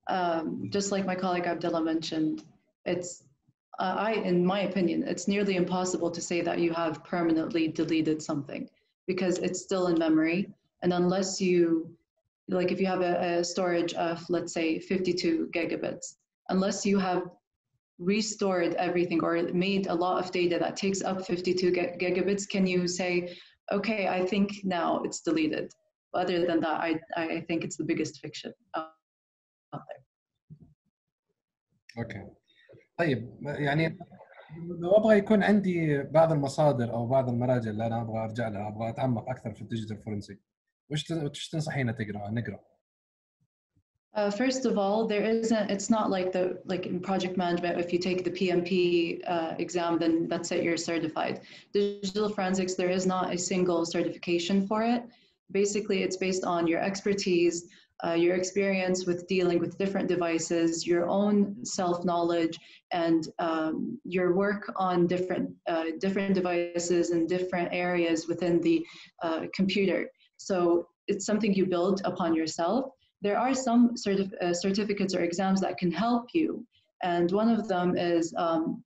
Um, 0.08 0.70
just 0.70 0.92
like 0.92 1.06
my 1.06 1.16
colleague 1.16 1.48
Abdullah 1.48 1.84
mentioned, 1.84 2.44
it's, 2.86 3.23
uh, 3.79 3.95
I, 3.99 4.13
in 4.13 4.45
my 4.45 4.61
opinion, 4.61 5.03
it's 5.03 5.29
nearly 5.29 5.57
impossible 5.57 6.11
to 6.11 6.21
say 6.21 6.41
that 6.41 6.59
you 6.59 6.73
have 6.73 7.05
permanently 7.05 7.69
deleted 7.69 8.23
something 8.23 8.69
because 9.07 9.39
it's 9.39 9.61
still 9.61 9.89
in 9.89 9.99
memory. 9.99 10.53
And 10.83 10.93
unless 10.93 11.41
you, 11.41 11.91
like 12.49 12.71
if 12.71 12.81
you 12.81 12.87
have 12.87 13.01
a, 13.01 13.39
a 13.39 13.45
storage 13.45 13.95
of, 13.95 14.25
let's 14.29 14.53
say, 14.53 14.79
52 14.79 15.51
gigabits, 15.53 16.17
unless 16.51 16.87
you 16.87 16.99
have 16.99 17.25
restored 17.99 18.75
everything 18.75 19.23
or 19.23 19.43
made 19.53 19.87
a 19.87 19.95
lot 19.95 20.23
of 20.23 20.31
data 20.31 20.59
that 20.59 20.77
takes 20.77 21.03
up 21.03 21.27
52 21.27 21.73
gigabits, 21.73 22.49
can 22.49 22.67
you 22.67 22.87
say, 22.87 23.37
okay, 23.73 24.09
I 24.09 24.25
think 24.25 24.61
now 24.65 25.03
it's 25.05 25.21
deleted? 25.21 25.73
Other 26.13 26.47
than 26.47 26.61
that, 26.61 26.81
I, 26.81 27.01
I 27.17 27.41
think 27.49 27.65
it's 27.65 27.77
the 27.77 27.85
biggest 27.85 28.21
fiction 28.21 28.53
uh, 28.75 28.87
out 29.75 29.83
there. 31.97 32.05
Okay. 32.05 32.23
طيب 32.98 33.38
يعني 33.44 33.98
لو 34.80 34.92
ابغى 34.92 35.18
يكون 35.18 35.44
عندي 35.44 36.04
بعض 36.04 36.32
المصادر 36.32 36.94
او 36.94 37.06
بعض 37.08 37.30
المراجع 37.30 37.70
اللي 37.72 37.86
انا 37.88 38.02
ابغى 38.02 38.20
ارجع 38.20 38.48
لها 38.48 38.68
ابغى 38.68 38.90
اتعمق 38.90 39.30
اكثر 39.30 39.54
في 39.54 39.62
الديجيتال 39.62 39.98
فورنسيك 39.98 40.40
وش 40.92 41.04
تن- 41.04 41.26
وش 41.28 41.50
تنصحينا 41.50 41.92
تقرا 41.92 42.30
نقرا؟ 42.30 42.60
Uh, 44.16 44.32
first 44.32 44.64
of 44.66 44.76
all, 44.84 45.00
there 45.08 45.24
isn't, 45.24 45.70
it's 45.76 45.90
not 45.98 46.10
like 46.10 46.30
the, 46.38 46.44
like 46.66 46.84
in 46.92 47.00
project 47.00 47.38
management, 47.38 47.80
if 47.80 47.94
you 47.94 48.00
take 48.10 48.20
the 48.28 48.32
PMP 48.40 48.72
uh, 49.36 49.54
exam, 49.66 49.92
then 50.04 50.28
that's 50.32 50.50
it, 50.56 50.64
you're 50.64 50.78
certified. 50.92 51.36
Digital 51.74 52.28
forensics, 52.28 52.74
there 52.74 52.90
is 53.00 53.06
not 53.06 53.26
a 53.36 53.38
single 53.38 53.86
certification 53.86 54.58
for 54.70 54.82
it. 54.94 55.02
Basically, 55.52 56.00
it's 56.06 56.18
based 56.18 56.44
on 56.44 56.62
your 56.72 56.82
expertise, 56.90 57.56
uh, 58.05 58.13
your 58.13 58.35
experience 58.35 59.07
with 59.07 59.27
dealing 59.29 59.59
with 59.59 59.79
different 59.79 60.09
devices, 60.09 60.87
your 60.87 61.09
own 61.09 61.65
self-knowledge, 61.65 62.59
and 62.93 63.29
um, 63.39 63.99
your 64.05 64.35
work 64.35 64.73
on 64.77 65.07
different, 65.07 65.51
uh, 65.69 65.85
different 66.01 66.35
devices 66.35 67.11
and 67.11 67.29
different 67.29 67.69
areas 67.73 68.27
within 68.27 68.61
the 68.61 68.85
uh, 69.23 69.43
computer. 69.55 70.09
So 70.37 70.89
it's 71.07 71.27
something 71.27 71.55
you 71.55 71.67
build 71.67 72.01
upon 72.05 72.35
yourself 72.35 72.91
there 73.25 73.39
are 73.39 73.55
some 73.55 73.95
certif- 73.95 74.35
uh, 74.43 74.53
certificates 74.53 75.15
or 75.15 75.21
exams 75.21 75.61
that 75.63 75.79
can 75.79 75.91
help 75.91 76.27
you. 76.35 76.65
And 77.03 77.33
one 77.33 77.49
of 77.49 77.67
them 77.67 77.97
is 77.97 78.35
um, 78.37 78.85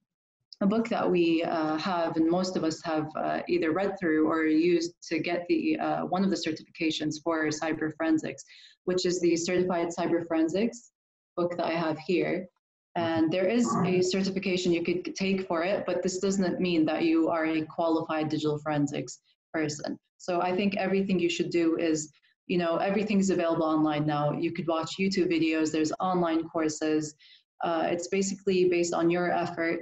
a 0.60 0.66
book 0.66 0.88
that 0.88 1.08
we 1.10 1.42
uh, 1.42 1.76
have, 1.76 2.16
and 2.16 2.30
most 2.30 2.56
of 2.56 2.62
us 2.62 2.80
have 2.84 3.08
uh, 3.16 3.40
either 3.48 3.72
read 3.72 3.98
through 3.98 4.28
or 4.28 4.44
used 4.44 4.92
to 5.08 5.18
get 5.18 5.44
the 5.48 5.78
uh, 5.78 6.06
one 6.06 6.22
of 6.22 6.30
the 6.30 6.36
certifications 6.36 7.16
for 7.22 7.46
cyber 7.48 7.90
forensics, 7.96 8.44
which 8.88 9.04
is 9.04 9.20
the 9.20 9.36
Certified 9.36 9.88
Cyber 9.88 10.26
Forensics 10.26 10.92
book 11.36 11.54
that 11.58 11.66
I 11.66 11.72
have 11.86 11.98
here. 11.98 12.48
And 12.96 13.30
there 13.30 13.46
is 13.46 13.66
a 13.84 14.00
certification 14.00 14.72
you 14.72 14.82
could 14.82 15.14
take 15.14 15.46
for 15.46 15.62
it, 15.62 15.84
but 15.86 16.02
this 16.02 16.18
doesn't 16.20 16.58
mean 16.58 16.86
that 16.86 17.04
you 17.04 17.28
are 17.28 17.44
a 17.44 17.66
qualified 17.66 18.30
digital 18.30 18.58
forensics 18.58 19.20
person. 19.52 19.98
So 20.16 20.40
I 20.40 20.56
think 20.56 20.76
everything 20.76 21.18
you 21.20 21.28
should 21.28 21.50
do 21.50 21.76
is, 21.76 22.10
you 22.46 22.56
know, 22.56 22.78
everything's 22.78 23.28
available 23.28 23.66
online 23.66 24.06
now. 24.06 24.32
You 24.32 24.52
could 24.52 24.66
watch 24.66 24.96
YouTube 24.98 25.30
videos, 25.30 25.70
there's 25.70 25.92
online 26.00 26.48
courses. 26.48 27.14
Uh, 27.62 27.88
it's 27.92 28.08
basically 28.08 28.70
based 28.70 28.94
on 28.94 29.10
your 29.10 29.30
effort. 29.30 29.80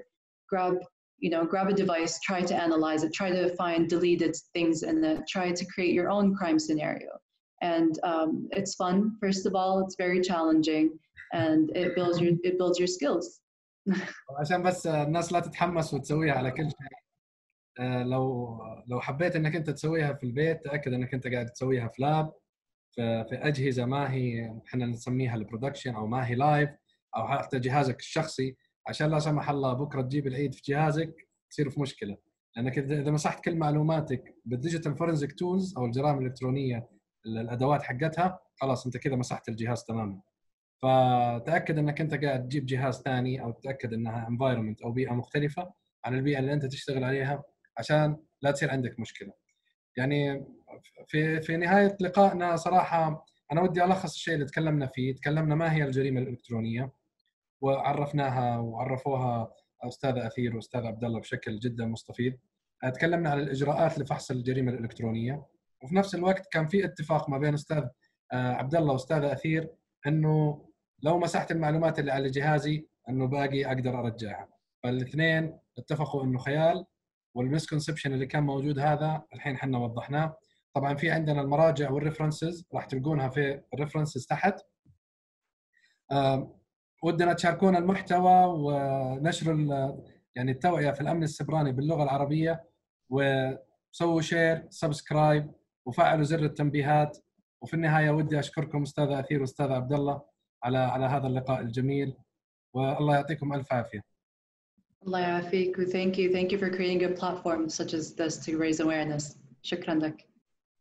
Grab, 0.50 0.78
you 1.20 1.30
know, 1.30 1.44
grab 1.44 1.68
a 1.68 1.72
device, 1.72 2.18
try 2.28 2.42
to 2.42 2.56
analyze 2.56 3.04
it, 3.04 3.14
try 3.14 3.30
to 3.30 3.54
find 3.54 3.88
deleted 3.88 4.34
things 4.52 4.82
in 4.82 5.04
it, 5.04 5.20
try 5.28 5.52
to 5.52 5.64
create 5.66 5.94
your 5.94 6.10
own 6.10 6.34
crime 6.34 6.58
scenario. 6.58 7.10
And 7.62 7.98
um, 8.02 8.48
it's 8.52 8.74
fun, 8.74 9.16
first 9.20 9.46
of 9.46 9.54
all, 9.54 9.80
it's 9.80 9.96
very 9.96 10.20
challenging 10.20 10.98
and 11.32 11.74
it 11.74 11.94
builds 11.94 12.20
your, 12.20 12.32
it 12.44 12.58
builds 12.58 12.78
your 12.78 12.86
skills. 12.88 13.40
عشان 14.40 14.62
بس 14.62 14.86
الناس 14.86 15.32
لا 15.32 15.40
تتحمس 15.40 15.94
وتسويها 15.94 16.34
على 16.34 16.50
كل 16.50 16.62
شيء. 16.62 16.96
آه، 17.80 18.02
لو 18.02 18.58
لو 18.86 19.00
حبيت 19.00 19.36
إنك 19.36 19.56
أنت 19.56 19.70
تسويها 19.70 20.12
في 20.12 20.24
البيت 20.24 20.64
تأكد 20.64 20.92
إنك 20.92 21.14
أنت 21.14 21.26
قاعد 21.26 21.46
تسويها 21.46 21.88
في 21.88 22.02
لاب 22.02 22.32
في, 22.94 23.24
أجهزة 23.32 23.84
ما 23.84 24.12
هي 24.12 24.60
إحنا 24.66 24.86
نسميها 24.86 25.34
البرودكشن 25.34 25.94
أو 25.94 26.06
ما 26.06 26.26
هي 26.28 26.34
لايف 26.34 26.70
أو 27.16 27.28
حتى 27.28 27.58
جهازك 27.58 27.98
الشخصي. 27.98 28.56
عشان 28.88 29.10
لا 29.10 29.18
سمح 29.18 29.50
الله 29.50 29.72
بكرة 29.72 30.02
تجيب 30.02 30.26
العيد 30.26 30.54
في 30.54 30.62
جهازك 30.72 31.28
تصير 31.50 31.70
في 31.70 31.80
مشكلة. 31.80 32.16
لأنك 32.56 32.78
إذا 32.78 33.10
مسحت 33.10 33.44
كل 33.44 33.56
معلوماتك 33.56 34.34
بالديجيتال 34.44 34.96
فورنزك 34.96 35.32
تولز 35.32 35.74
أو 35.76 35.86
الجرائم 35.86 36.18
الإلكترونية 36.18 36.88
الأدوات 37.26 37.82
حقتها 37.82 38.40
خلاص 38.56 38.86
أنت 38.86 38.96
كذا 38.96 39.16
مسحت 39.16 39.48
الجهاز 39.48 39.84
تماما 39.84 40.20
فتأكد 40.82 41.78
إنك 41.78 42.00
أنت 42.00 42.24
قاعد 42.24 42.48
تجيب 42.48 42.66
جهاز 42.66 43.02
ثاني 43.02 43.42
أو 43.42 43.50
تأكد 43.50 43.92
إنها 43.92 44.28
انفايرمنت 44.28 44.82
أو 44.82 44.92
بيئة 44.92 45.12
مختلفة 45.12 45.72
عن 46.04 46.14
البيئة 46.14 46.38
اللي 46.38 46.52
أنت 46.52 46.64
تشتغل 46.64 47.04
عليها 47.04 47.42
عشان 47.78 48.16
لا 48.42 48.50
تصير 48.50 48.70
عندك 48.70 49.00
مشكلة. 49.00 49.32
يعني 49.96 50.46
في 51.08 51.40
في 51.40 51.56
نهاية 51.56 51.96
لقائنا 52.00 52.56
صراحة 52.56 53.26
أنا 53.52 53.62
ودي 53.62 53.84
ألخص 53.84 54.14
الشيء 54.14 54.34
اللي 54.34 54.44
تكلمنا 54.44 54.86
فيه، 54.86 55.14
تكلمنا 55.14 55.54
ما 55.54 55.72
هي 55.74 55.84
الجريمة 55.84 56.20
الإلكترونية 56.20 56.92
وعرفناها 57.60 58.58
وعرفوها 58.58 59.52
أستاذ 59.82 60.18
أثير 60.18 60.56
وأستاذ 60.56 60.86
عبد 60.86 61.04
الله 61.04 61.20
بشكل 61.20 61.58
جدا 61.58 61.86
مستفيض. 61.86 62.34
تكلمنا 62.94 63.30
عن 63.30 63.40
الإجراءات 63.40 63.98
لفحص 63.98 64.30
الجريمة 64.30 64.72
الإلكترونية 64.72 65.46
وفي 65.82 65.94
نفس 65.94 66.14
الوقت 66.14 66.46
كان 66.52 66.66
في 66.66 66.84
اتفاق 66.84 67.28
ما 67.30 67.38
بين 67.38 67.54
أستاذ 67.54 67.84
آه، 68.32 68.52
عبد 68.52 68.74
الله 68.74 68.92
وأستاذ 68.92 69.24
أثير 69.24 69.70
إنه 70.06 70.66
لو 71.02 71.18
مسحت 71.18 71.50
المعلومات 71.50 71.98
اللي 71.98 72.12
على 72.12 72.30
جهازي 72.30 72.86
إنه 73.08 73.26
باقي 73.26 73.66
أقدر 73.66 73.98
أرجعها. 73.98 74.48
فالاثنين 74.82 75.58
اتفقوا 75.78 76.24
إنه 76.24 76.38
خيال 76.38 76.86
والمسكونسبشن 77.34 78.12
اللي 78.12 78.26
كان 78.26 78.42
موجود 78.42 78.78
هذا 78.78 79.22
الحين 79.34 79.54
إحنا 79.54 79.78
وضحناه. 79.78 80.36
طبعا 80.74 80.94
في 80.94 81.10
عندنا 81.10 81.40
المراجع 81.40 81.90
والريفرنسز 81.90 82.66
راح 82.74 82.84
تلقونها 82.84 83.28
في 83.28 83.62
الريفرنسز 83.74 84.26
تحت. 84.26 84.60
ودنا 87.02 87.32
تشاركونا 87.32 87.78
المحتوى 87.78 88.44
ونشر 88.46 89.50
يعني 90.34 90.52
التوعية 90.52 90.90
في 90.90 91.00
الأمن 91.00 91.22
السبراني 91.22 91.72
باللغة 91.72 92.02
العربية 92.02 92.64
وسووا 93.10 94.20
شير 94.20 94.66
سبسكرايب 94.70 95.52
وفعلوا 95.86 96.24
زر 96.24 96.44
التنبيهات. 96.44 97.18
وفي 97.62 97.74
النهاية 97.74 98.10
ودي 98.10 98.38
أشكركم 98.38 98.82
أستاذ 98.82 99.10
أثير 99.10 99.40
وأستاذ 99.40 99.72
عبد 99.72 99.92
الله 99.92 100.22
على 100.62 100.78
على 100.78 101.06
هذا 101.06 101.26
اللقاء 101.26 101.60
الجميل. 101.60 102.14
والله 102.72 103.14
يعطيكم 103.14 103.54
ألف 103.54 103.72
عافية. 103.72 104.00
Allah 105.06 105.18
يعافيك 105.18 105.76
thank 105.76 106.16
you 106.16 106.32
thank 106.32 106.50
you 106.52 106.58
for 106.58 106.70
creating 106.76 107.04
a 107.04 107.12
platform 107.20 107.68
such 107.68 107.94
as 107.94 108.14
this 108.14 108.36
to 108.46 108.58
raise 108.58 108.80
awareness. 108.80 109.38
شكرا 109.62 109.94
لك. 109.94 110.28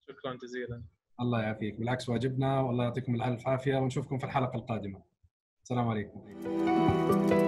شكرا 0.09 0.37
جزيلا. 0.43 0.83
الله 1.21 1.41
يعافيك. 1.41 1.79
بالعكس 1.79 2.09
واجبنا. 2.09 2.59
والله 2.59 2.83
يعطيكم 2.83 3.21
الف 3.21 3.47
عافية. 3.47 3.77
ونشوفكم 3.77 4.17
في 4.17 4.23
الحلقة 4.23 4.55
القادمة. 4.55 5.01
السلام 5.63 5.87
عليكم. 5.87 7.44